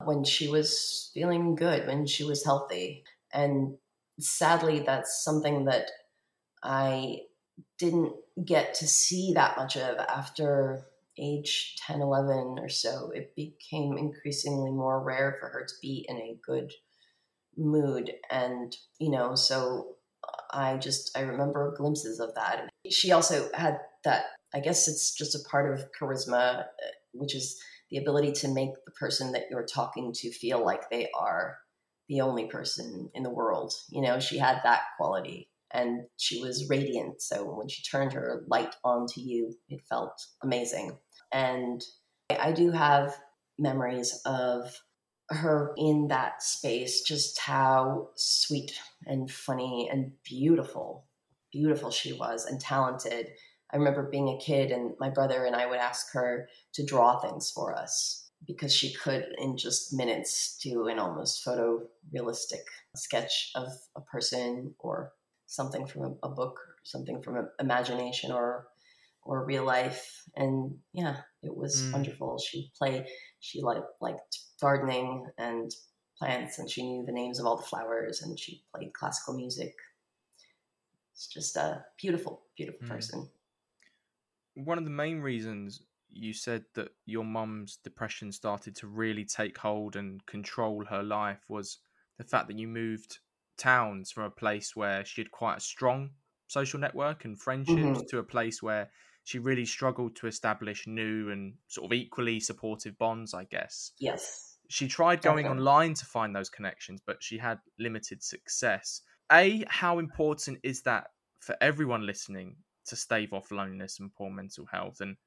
[0.04, 3.04] when she was feeling good, when she was healthy.
[3.34, 3.78] And
[4.20, 5.90] sadly, that's something that
[6.64, 7.22] I
[7.80, 8.14] didn't
[8.44, 10.86] get to see that much of after
[11.18, 13.12] age 10, 11 or so.
[13.12, 16.72] It became increasingly more rare for her to be in a good
[17.58, 18.12] mood.
[18.30, 19.96] And, you know, so
[20.52, 22.70] I just, I remember glimpses of that.
[22.90, 26.64] She also had that, I guess it's just a part of charisma, uh,
[27.14, 31.10] which is the ability to make the person that you're talking to feel like they
[31.18, 31.58] are
[32.10, 33.74] the only person in the world.
[33.90, 37.22] You know, she had that quality and she was radiant.
[37.22, 40.98] So when she turned her light onto you, it felt amazing.
[41.34, 41.84] And
[42.30, 43.16] I do have
[43.60, 44.74] memories of
[45.30, 48.72] her in that space, just how sweet
[49.06, 51.06] and funny and beautiful,
[51.52, 53.30] beautiful she was and talented
[53.72, 57.20] I remember being a kid and my brother and I would ask her to draw
[57.20, 62.64] things for us because she could, in just minutes, do an almost photorealistic
[62.96, 65.12] sketch of a person or
[65.48, 68.68] something from a, book, something from imagination or
[69.24, 70.24] or real life.
[70.38, 71.92] And yeah, it was mm.
[71.92, 72.40] wonderful.
[72.40, 73.06] She'd play.
[73.42, 75.72] she liked, liked gardening and
[76.18, 79.76] plants, and she knew the names of all the flowers, and she played classical music.
[81.14, 82.90] It's just a beautiful, beautiful mm.
[82.90, 83.30] person
[84.58, 89.58] one of the main reasons you said that your mum's depression started to really take
[89.58, 91.78] hold and control her life was
[92.18, 93.20] the fact that you moved
[93.58, 96.10] towns from a place where she had quite a strong
[96.48, 98.02] social network and friendships mm-hmm.
[98.10, 98.90] to a place where
[99.28, 103.92] she really struggled to establish new and sort of equally supportive bonds, I guess.
[104.00, 104.58] Yes.
[104.70, 105.50] She tried going Definitely.
[105.50, 109.02] online to find those connections, but she had limited success.
[109.30, 111.08] A, how important is that
[111.42, 112.56] for everyone listening
[112.86, 115.02] to stave off loneliness and poor mental health?
[115.02, 115.18] And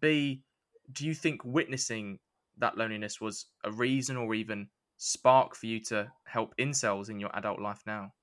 [0.00, 0.42] B,
[0.90, 2.20] do you think witnessing
[2.56, 7.36] that loneliness was a reason or even spark for you to help incels in your
[7.36, 8.14] adult life now?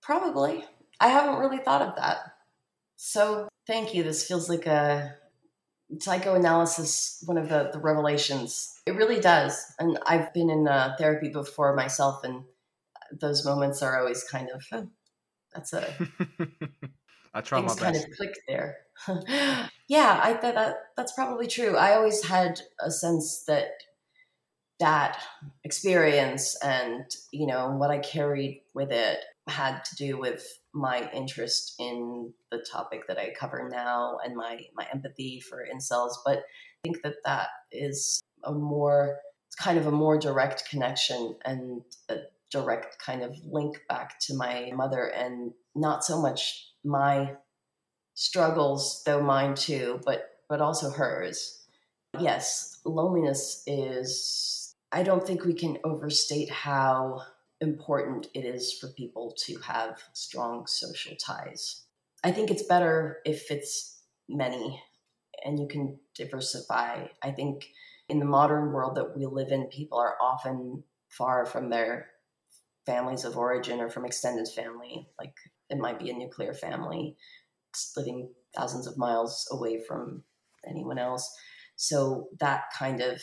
[0.00, 0.64] Probably.
[1.00, 2.35] I haven't really thought of that.
[2.96, 4.02] So thank you.
[4.02, 5.14] This feels like a
[6.00, 8.74] psychoanalysis, one of the, the revelations.
[8.86, 9.64] It really does.
[9.78, 12.44] And I've been in uh, therapy before myself, and
[13.12, 14.88] those moments are always kind of, oh,
[15.54, 15.86] that's a
[17.34, 17.82] I try things my best.
[17.82, 18.76] kind of click there.
[19.88, 21.76] yeah, I thought that that's probably true.
[21.76, 23.68] I always had a sense that
[24.80, 25.22] that
[25.64, 29.18] experience and you know what I carried with it
[29.48, 34.60] had to do with my interest in the topic that I cover now and my
[34.74, 36.12] my empathy for incels.
[36.24, 36.42] But I
[36.82, 42.16] think that that is a more it's kind of a more direct connection and a
[42.50, 47.32] direct kind of link back to my mother and not so much my
[48.14, 51.64] struggles, though mine too, but but also hers.
[52.18, 57.22] Yes, loneliness is I don't think we can overstate how
[57.60, 61.84] important it is for people to have strong social ties.
[62.22, 64.82] I think it's better if it's many
[65.44, 67.06] and you can diversify.
[67.22, 67.66] I think
[68.08, 72.08] in the modern world that we live in, people are often far from their
[72.84, 75.08] families of origin or from extended family.
[75.18, 75.34] Like
[75.70, 77.16] it might be a nuclear family
[77.96, 80.22] living thousands of miles away from
[80.68, 81.36] anyone else.
[81.76, 83.20] So that kind of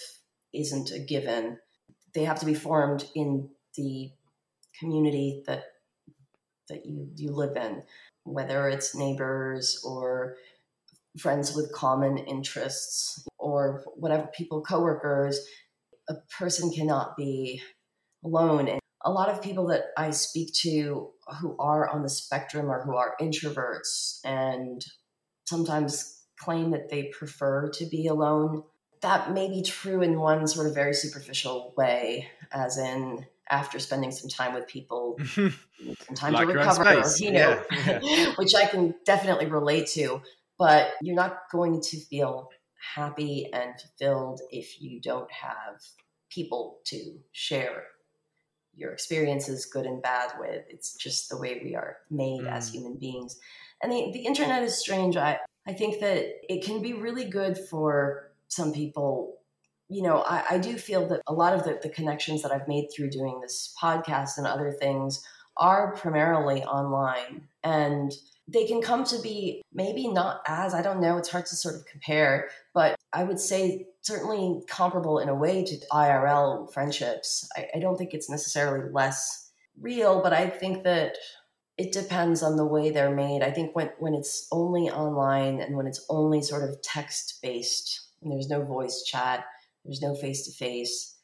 [0.53, 1.57] isn't a given.
[2.13, 4.11] They have to be formed in the
[4.80, 5.63] community that
[6.69, 7.84] that you, you live in,
[8.24, 10.38] whether it's neighbors or
[11.17, 15.39] friends with common interests or whatever people, coworkers.
[16.09, 17.61] A person cannot be
[18.24, 18.67] alone.
[18.67, 22.84] And a lot of people that I speak to who are on the spectrum or
[22.84, 24.84] who are introverts and
[25.45, 28.63] sometimes claim that they prefer to be alone.
[29.01, 34.11] That may be true in one sort of very superficial way, as in after spending
[34.11, 35.53] some time with people, some
[36.15, 38.33] time like to recover, you know, yeah, yeah.
[38.37, 40.21] which I can definitely relate to.
[40.57, 42.49] But you're not going to feel
[42.95, 45.81] happy and fulfilled if you don't have
[46.29, 47.85] people to share
[48.75, 50.63] your experiences, good and bad, with.
[50.69, 52.51] It's just the way we are made mm.
[52.51, 53.39] as human beings.
[53.81, 55.17] And the, the internet is strange.
[55.17, 59.37] I, I think that it can be really good for some people
[59.89, 62.67] you know, I, I do feel that a lot of the, the connections that I've
[62.67, 65.23] made through doing this podcast and other things
[65.57, 67.47] are primarily online.
[67.63, 68.11] And
[68.47, 71.75] they can come to be maybe not as, I don't know, it's hard to sort
[71.75, 77.47] of compare, but I would say certainly comparable in a way to IRL friendships.
[77.55, 81.17] I, I don't think it's necessarily less real, but I think that
[81.77, 83.41] it depends on the way they're made.
[83.41, 88.09] I think when, when it's only online and when it's only sort of text based
[88.21, 89.45] and there's no voice chat,
[89.84, 91.17] there's no face to face.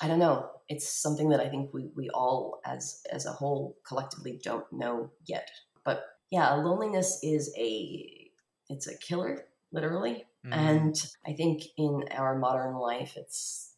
[0.00, 0.50] I don't know.
[0.68, 5.10] It's something that I think we, we all as as a whole collectively don't know
[5.26, 5.48] yet.
[5.84, 8.30] But yeah, loneliness is a
[8.68, 10.24] it's a killer, literally.
[10.46, 10.52] Mm.
[10.52, 13.74] And I think in our modern life it's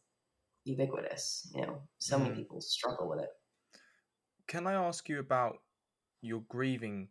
[0.65, 1.51] ubiquitous.
[1.55, 2.19] You know, so mm.
[2.19, 2.39] many mm-hmm.
[2.41, 3.29] people struggle with it.
[4.47, 5.57] Can I ask you about
[6.21, 7.09] your grieving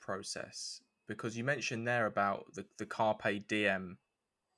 [0.00, 0.80] process?
[1.06, 3.98] Because you mentioned there about the, the carpe diem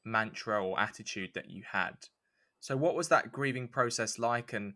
[0.04, 1.94] mantra or attitude that you had.
[2.60, 4.52] So, what was that grieving process like?
[4.52, 4.74] And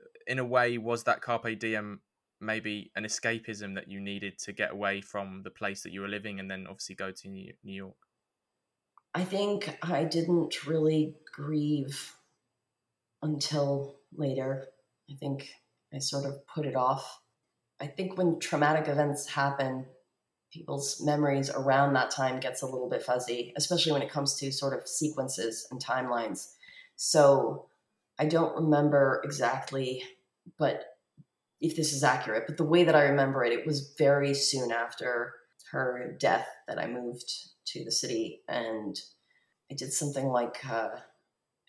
[0.00, 2.00] uh, in a way, was that carpe diem
[2.40, 6.08] maybe an escapism that you needed to get away from the place that you were
[6.08, 7.96] living and then obviously go to New York?
[9.14, 12.14] I think I didn't really grieve
[13.22, 14.66] until later.
[15.10, 15.50] I think
[15.92, 17.20] I sort of put it off.
[17.80, 19.86] I think when traumatic events happen,
[20.52, 24.50] people's memories around that time gets a little bit fuzzy, especially when it comes to
[24.52, 26.54] sort of sequences and timelines.
[26.96, 27.66] So
[28.18, 30.02] I don't remember exactly,
[30.58, 30.96] but
[31.60, 34.70] if this is accurate, but the way that I remember it, it was very soon
[34.70, 35.34] after
[35.70, 37.30] her death that I moved
[37.66, 38.42] to the city.
[38.48, 38.98] And
[39.70, 40.90] I did something like uh,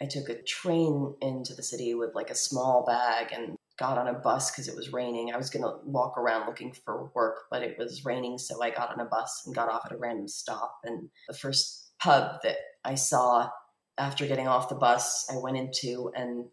[0.01, 4.07] I took a train into the city with like a small bag and got on
[4.07, 5.33] a bus because it was raining.
[5.33, 8.37] I was going to walk around looking for work, but it was raining.
[8.37, 10.79] So I got on a bus and got off at a random stop.
[10.83, 13.49] And the first pub that I saw
[13.97, 16.45] after getting off the bus, I went into and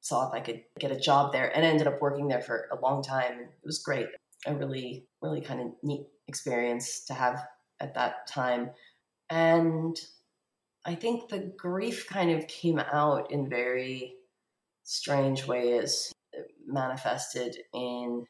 [0.00, 2.68] saw if I could get a job there and I ended up working there for
[2.72, 3.40] a long time.
[3.40, 4.06] It was great.
[4.46, 7.46] A really, really kind of neat experience to have
[7.78, 8.70] at that time.
[9.28, 10.00] And
[10.86, 14.14] I think the grief kind of came out in very
[14.82, 16.12] strange ways
[16.72, 18.24] manifested in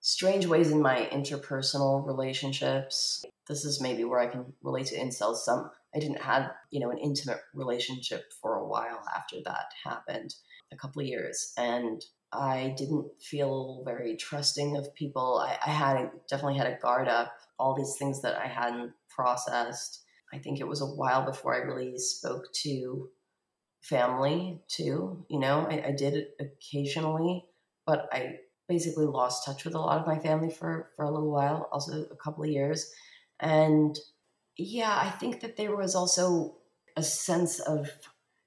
[0.00, 3.24] strange ways in my interpersonal relationships.
[3.48, 5.70] This is maybe where I can relate to incels some.
[5.94, 10.34] I didn't have, you know, an intimate relationship for a while after that happened,
[10.72, 11.52] a couple of years.
[11.56, 15.38] And I didn't feel very trusting of people.
[15.38, 20.02] I, I had definitely had a guard up, all these things that I hadn't processed.
[20.32, 23.08] I think it was a while before I really spoke to
[23.82, 25.26] family too.
[25.28, 27.44] You know, I, I did occasionally,
[27.86, 31.30] but I basically lost touch with a lot of my family for for a little
[31.32, 32.92] while, also a couple of years,
[33.40, 33.98] and
[34.56, 36.58] yeah, I think that there was also
[36.96, 37.90] a sense of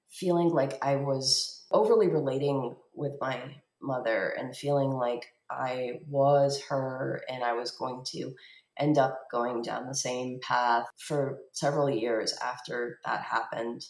[0.10, 7.22] feeling like I was overly relating with my mother and feeling like I was her
[7.30, 8.34] and I was going to
[8.78, 13.86] end up going down the same path for several years after that happened.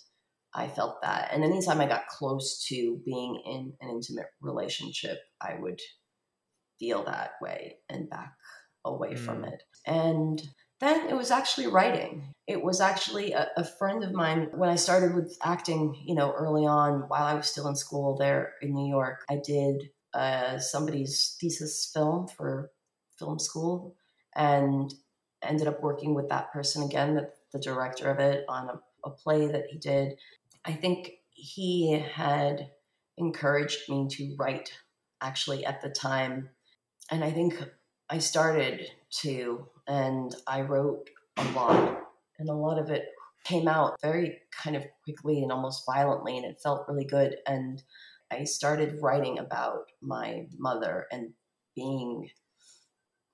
[0.55, 1.29] I felt that.
[1.31, 5.81] And anytime I got close to being in an intimate relationship, I would
[6.79, 8.33] feel that way and back
[8.85, 9.19] away mm.
[9.19, 9.61] from it.
[9.85, 10.41] And
[10.79, 12.33] then it was actually writing.
[12.47, 16.33] It was actually a, a, friend of mine when I started with acting, you know,
[16.33, 19.23] early on while I was still in school there in New York.
[19.29, 22.71] I did uh, somebody's thesis film for
[23.17, 23.95] film school
[24.35, 24.93] and
[25.43, 29.11] ended up working with that person again, the, the director of it, on a, a
[29.11, 30.15] play that he did
[30.65, 32.71] I think he had
[33.17, 34.71] encouraged me to write
[35.21, 36.49] actually at the time.
[37.11, 37.61] And I think
[38.09, 38.89] I started
[39.21, 41.99] to, and I wrote a lot,
[42.39, 43.05] and a lot of it
[43.43, 47.37] came out very kind of quickly and almost violently, and it felt really good.
[47.45, 47.81] And
[48.31, 51.33] I started writing about my mother and
[51.75, 52.29] being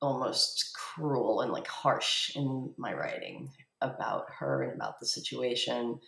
[0.02, 6.00] almost cruel and like harsh in my writing about her and about the situation.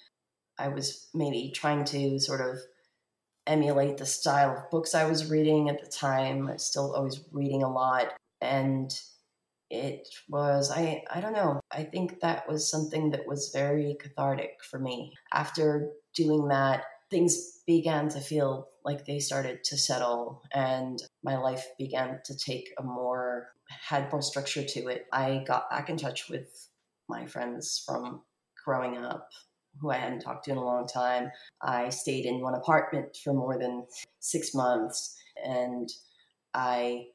[0.58, 2.60] I was maybe trying to sort of
[3.46, 6.50] emulate the style of books I was reading at the time.
[6.50, 8.14] I still always reading a lot.
[8.42, 8.94] And
[9.70, 14.64] it was, I, I don't know, I think that was something that was very cathartic
[14.64, 15.14] for me.
[15.34, 21.66] After doing that, things began to feel like they started to settle and my life
[21.78, 25.06] began to take a more, had more structure to it.
[25.12, 26.70] I got back in touch with
[27.10, 28.22] my friends from
[28.64, 29.30] growing up
[29.80, 31.32] who I hadn't talked to in a long time.
[31.62, 33.86] I stayed in one apartment for more than
[34.20, 35.90] six months and
[36.54, 37.08] I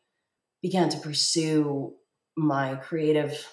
[0.62, 1.94] began to pursue
[2.36, 3.46] my creative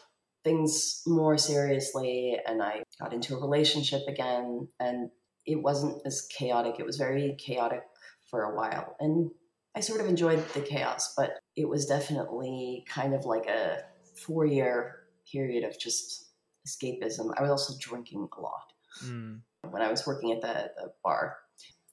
[0.43, 5.09] things more seriously and I got into a relationship again and
[5.45, 6.75] it wasn't as chaotic.
[6.79, 7.83] It was very chaotic
[8.29, 8.95] for a while.
[8.99, 9.31] And
[9.75, 13.79] I sort of enjoyed the chaos, but it was definitely kind of like a
[14.15, 14.95] four year
[15.31, 16.31] period of just
[16.67, 17.31] escapism.
[17.37, 19.39] I was also drinking a lot mm.
[19.69, 21.37] when I was working at the, the bar.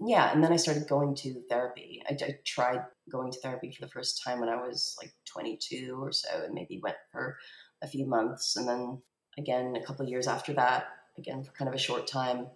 [0.00, 2.02] Yeah, and then I started going to therapy.
[2.08, 2.80] I, I, tried
[3.10, 6.54] going to therapy for the first time when I was like 22 or so, and
[6.54, 7.36] maybe went for
[7.82, 8.56] a few months.
[8.56, 9.00] And then
[9.38, 10.86] again, a couple of years after that,
[11.18, 12.48] again for kind of a short time.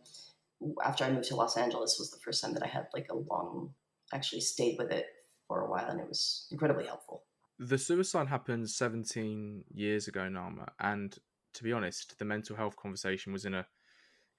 [0.84, 3.16] After I moved to Los Angeles, was the first time that I had like a
[3.16, 3.74] long,
[4.12, 5.07] actually stayed with it
[5.47, 7.24] for a while, and it was incredibly helpful.
[7.59, 11.16] The suicide happened 17 years ago, Naama, and
[11.55, 13.66] to be honest, the mental health conversation was in a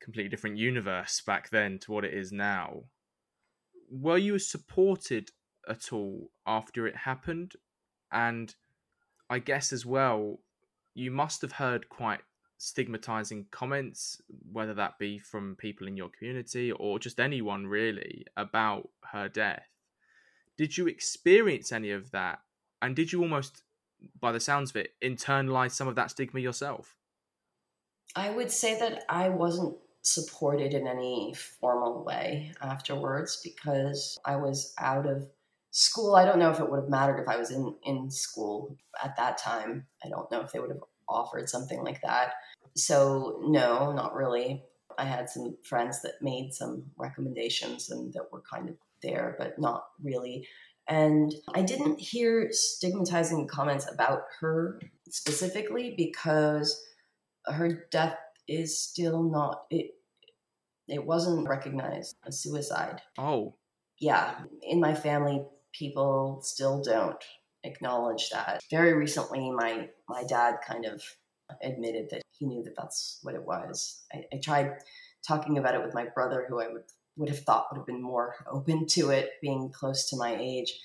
[0.02, 2.84] completely different universe back then to what it is now.
[3.90, 5.30] Were you supported
[5.68, 7.54] at all after it happened?
[8.12, 8.54] And
[9.30, 10.40] I guess as well,
[10.94, 12.22] you must have heard quite
[12.58, 14.22] stigmatizing comments,
[14.52, 19.68] whether that be from people in your community or just anyone really, about her death.
[20.58, 22.40] Did you experience any of that?
[22.82, 23.62] And did you almost,
[24.20, 26.96] by the sounds of it, internalize some of that stigma yourself?
[28.16, 29.78] I would say that I wasn't
[30.14, 35.28] supported in any formal way afterwards because I was out of
[35.72, 36.16] school.
[36.16, 39.16] I don't know if it would have mattered if I was in, in school at
[39.18, 39.86] that time.
[40.04, 42.34] I don't know if they would have offered something like that.
[42.76, 44.64] So, no, not really.
[44.98, 49.60] I had some friends that made some recommendations and that were kind of there, but
[49.60, 50.48] not really.
[50.88, 54.80] And I didn't hear stigmatizing comments about her
[55.10, 56.82] specifically because
[57.46, 59.92] her death is still not it
[60.88, 63.02] it wasn't recognized a suicide.
[63.18, 63.56] Oh.
[64.00, 67.24] Yeah, in my family people still don't
[67.64, 68.62] acknowledge that.
[68.70, 71.02] Very recently my my dad kind of
[71.62, 74.04] admitted that he knew that that's what it was.
[74.14, 74.74] I, I tried
[75.28, 76.84] talking about it with my brother who I would
[77.18, 80.80] would have thought would have been more open to it being close to my age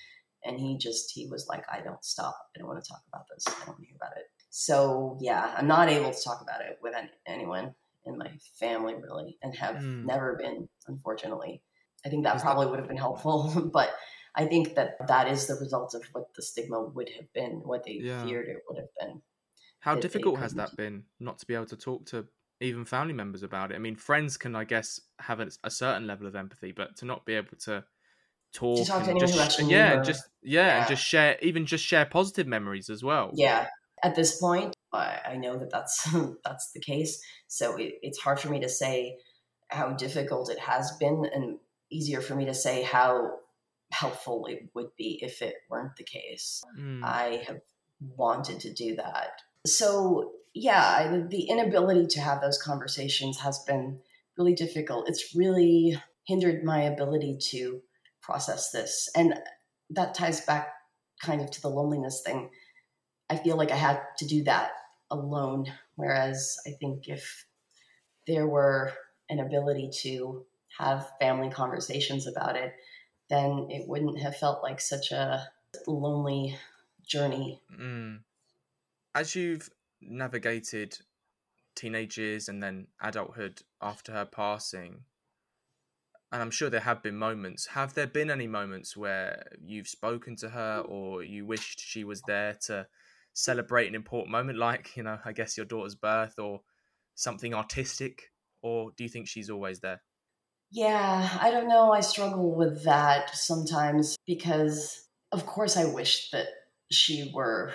[0.44, 3.26] and he just he was like i don't stop i don't want to talk about
[3.28, 6.40] this i don't want to hear about it so yeah i'm not able to talk
[6.40, 7.74] about it with any, anyone
[8.04, 10.04] in my family really and have mm.
[10.04, 11.62] never been unfortunately
[12.04, 13.90] i think that probably would have been helpful but
[14.34, 17.84] i think that that is the result of what the stigma would have been what
[17.84, 18.24] they yeah.
[18.24, 19.20] feared it would have been
[19.80, 22.26] how difficult has that been not to be able to talk to
[22.62, 23.74] even family members about it.
[23.74, 27.04] I mean, friends can, I guess, have a, a certain level of empathy, but to
[27.04, 27.84] not be able to
[28.54, 32.06] talk, to talk to just, yeah, just yeah, yeah, and just share, even just share
[32.06, 33.30] positive memories as well.
[33.34, 33.66] Yeah,
[34.02, 36.08] at this point, I, I know that that's
[36.44, 37.22] that's the case.
[37.48, 39.18] So it, it's hard for me to say
[39.68, 41.58] how difficult it has been, and
[41.90, 43.38] easier for me to say how
[43.90, 46.62] helpful it would be if it weren't the case.
[46.78, 47.02] Mm.
[47.02, 47.60] I have
[48.16, 49.32] wanted to do that.
[49.66, 54.00] So yeah, the inability to have those conversations has been
[54.36, 55.08] really difficult.
[55.08, 57.80] It's really hindered my ability to
[58.22, 59.08] process this.
[59.16, 59.34] And
[59.90, 60.72] that ties back
[61.22, 62.50] kind of to the loneliness thing.
[63.30, 64.72] I feel like I had to do that
[65.12, 65.66] alone.
[65.96, 67.46] Whereas I think if
[68.26, 68.92] there were
[69.28, 70.44] an ability to
[70.78, 72.72] have family conversations about it,
[73.30, 75.46] then it wouldn't have felt like such a
[75.86, 76.58] lonely
[77.06, 77.60] journey.
[77.78, 78.20] Mm.
[79.14, 80.98] As you've navigated
[81.74, 85.04] teenage years and then adulthood after her passing,
[86.32, 87.66] and I'm sure there have been moments.
[87.66, 92.22] Have there been any moments where you've spoken to her or you wished she was
[92.22, 92.86] there to
[93.32, 96.60] celebrate an important moment, like, you know, I guess your daughter's birth or
[97.14, 98.30] something artistic?
[98.62, 100.02] Or do you think she's always there?
[100.70, 101.92] Yeah, I don't know.
[101.92, 106.46] I struggle with that sometimes because, of course, I wish that
[106.90, 107.72] she were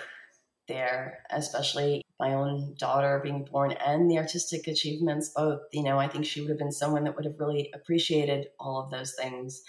[0.66, 6.08] there, especially my own daughter being born and the artistic achievements both you know i
[6.08, 9.62] think she would have been someone that would have really appreciated all of those things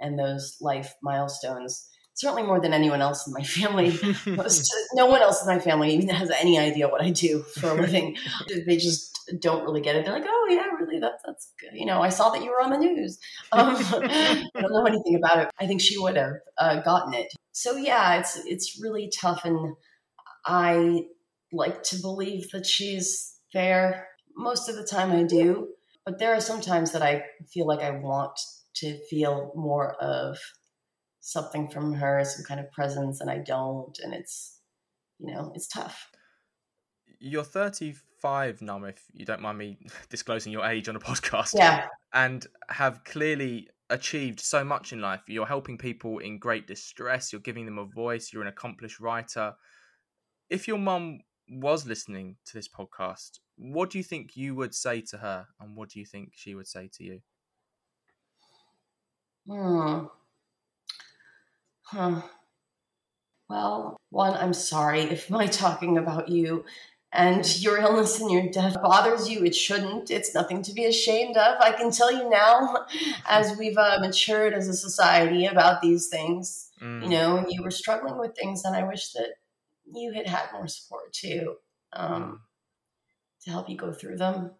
[0.00, 3.96] and those life milestones certainly more than anyone else in my family.
[4.26, 7.70] Most, no one else in my family even has any idea what i do for
[7.70, 8.16] a living.
[8.66, 10.04] They just don't really get it.
[10.04, 11.78] They're like oh yeah really that's that's good.
[11.78, 13.18] You know i saw that you were on the news.
[13.52, 15.50] Um, i don't know anything about it.
[15.60, 17.32] I think she would have uh, gotten it.
[17.52, 19.76] So yeah it's it's really tough and
[20.46, 21.04] i
[21.52, 24.08] like to believe that she's there.
[24.36, 25.68] Most of the time I do,
[26.04, 28.38] but there are some times that I feel like I want
[28.76, 30.38] to feel more of
[31.26, 33.98] something from her, some kind of presence, and I don't.
[33.98, 34.60] And it's,
[35.18, 36.08] you know, it's tough.
[37.18, 39.76] You're 35, Naama, if you don't mind me
[40.08, 41.54] disclosing your age on a podcast.
[41.56, 41.88] Yeah.
[42.12, 45.22] And have clearly achieved so much in life.
[45.26, 49.52] You're helping people in great distress, you're giving them a voice, you're an accomplished writer.
[50.48, 55.00] If your mum was listening to this podcast, what do you think you would say
[55.00, 57.20] to her, and what do you think she would say to you?
[59.48, 60.06] Hmm.
[61.86, 62.22] Huh.
[63.48, 66.64] Well, one, I'm sorry if my talking about you
[67.12, 69.44] and your illness and your death bothers you.
[69.44, 70.10] It shouldn't.
[70.10, 71.60] It's nothing to be ashamed of.
[71.60, 72.86] I can tell you now,
[73.26, 77.02] as we've uh, matured as a society about these things, mm.
[77.04, 79.34] you know, you were struggling with things, and I wish that
[79.94, 81.54] you had had more support too
[81.92, 82.38] um, mm.
[83.44, 84.50] to help you go through them.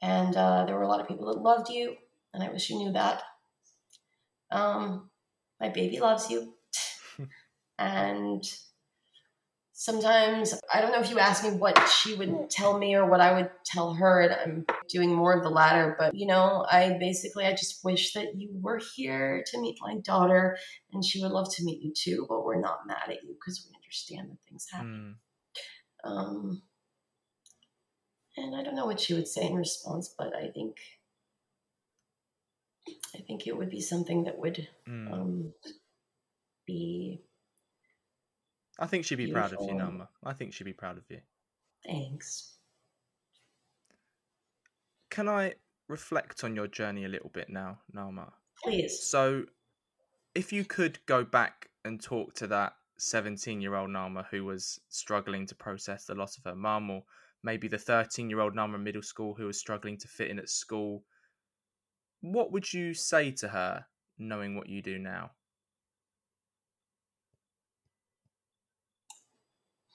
[0.00, 1.96] And uh, there were a lot of people that loved you,
[2.32, 3.22] and I wish you knew that.
[4.52, 5.09] Um,
[5.60, 6.54] my baby loves you.
[7.78, 8.44] and
[9.80, 13.20] sometimes I don't know if you asked me what she would tell me or what
[13.20, 15.96] I would tell her, and I'm doing more of the latter.
[15.98, 19.96] But you know, I basically I just wish that you were here to meet my
[20.04, 20.58] daughter,
[20.92, 22.26] and she would love to meet you too.
[22.28, 25.16] But we're not mad at you because we understand that things happen.
[26.04, 26.10] Mm.
[26.10, 26.62] Um,
[28.36, 30.76] and I don't know what she would say in response, but I think
[33.14, 35.12] I think it would be something that would mm.
[35.12, 35.52] um,
[36.66, 37.22] be.
[38.78, 39.58] I think she'd be beautiful.
[39.58, 40.08] proud of you, Naama.
[40.24, 41.20] I think she'd be proud of you.
[41.84, 42.56] Thanks.
[45.10, 45.54] Can I
[45.88, 48.30] reflect on your journey a little bit now, Naama?
[48.62, 49.02] Please.
[49.02, 49.44] So,
[50.34, 54.80] if you could go back and talk to that 17 year old Naama who was
[54.88, 57.02] struggling to process the loss of her mum, or
[57.42, 60.38] maybe the 13 year old Naama in middle school who was struggling to fit in
[60.38, 61.04] at school,
[62.20, 63.86] what would you say to her
[64.18, 65.30] knowing what you do now?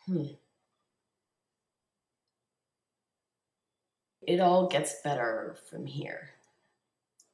[0.06, 0.26] Hmm.
[4.28, 6.30] It all gets better from here.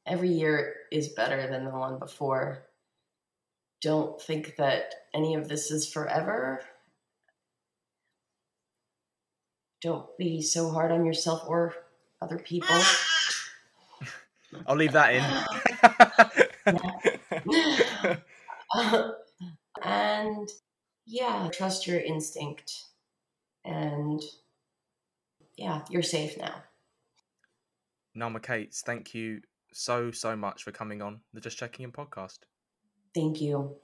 [0.06, 2.66] Every year is better than the one before.
[3.80, 6.62] Don't think that any of this is forever.
[9.80, 11.74] Don't be so hard on yourself or
[12.20, 12.76] other people.
[14.66, 15.22] I'll leave that in.
[19.82, 20.48] and
[21.06, 22.84] yeah, trust your instinct.
[23.64, 24.22] And
[25.56, 26.62] yeah, you're safe now.
[28.16, 29.40] Naama Kates, thank you
[29.72, 32.38] so, so much for coming on the Just Checking In podcast.
[33.14, 33.76] Thank you.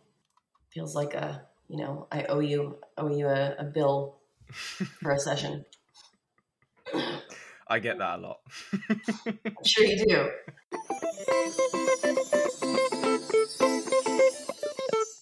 [0.70, 4.18] Feels like a, you know, I owe you, owe you a, a bill
[5.02, 5.64] for a session.
[7.70, 8.40] I get that a lot.
[9.28, 10.30] I'm sure you do.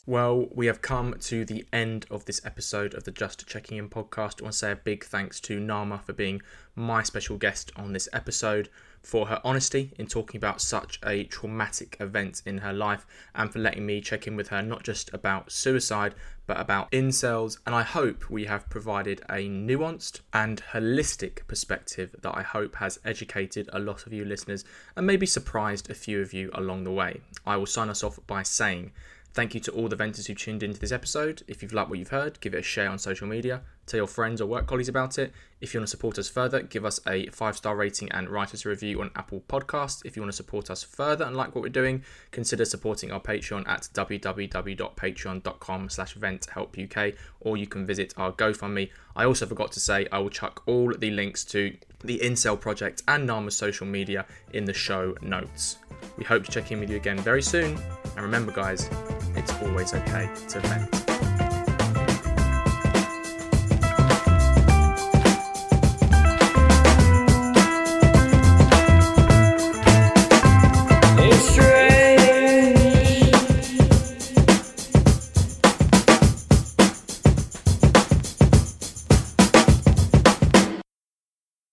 [0.09, 3.89] Well, we have come to the end of this episode of the Just Checking In
[3.89, 4.40] podcast.
[4.40, 6.40] I want to say a big thanks to Naama for being
[6.77, 8.68] my special guest on this episode,
[9.07, 13.07] for her honesty in talking about such a traumatic event in her life,
[13.37, 16.12] and for letting me check in with her not just about suicide,
[16.49, 17.59] but about incels.
[17.65, 22.99] And I hope we have provided a nuanced and holistic perspective that I hope has
[23.05, 24.65] educated a lot of you listeners
[24.97, 27.20] and maybe surprised a few of you along the way.
[27.47, 28.91] I will sign us off by saying,
[29.37, 31.43] Thank you to all the venters who tuned into this episode.
[31.47, 33.61] If you've liked what you've heard, give it a share on social media.
[33.85, 35.31] Tell your friends or work colleagues about it.
[35.61, 38.55] If you want to support us further, give us a five star rating and write
[38.55, 40.01] us a review on Apple Podcasts.
[40.07, 43.21] If you want to support us further and like what we're doing, consider supporting our
[43.21, 48.89] Patreon at www.patreon.com slash venthelpuk or you can visit our GoFundMe.
[49.15, 51.77] I also forgot to say I will chuck all the links to
[52.07, 55.78] the Incel Project and Naama's social media in the show notes.
[56.16, 57.78] We hope to check in with you again very soon.
[58.16, 58.89] And remember, guys,
[59.35, 61.06] it's always okay to vent.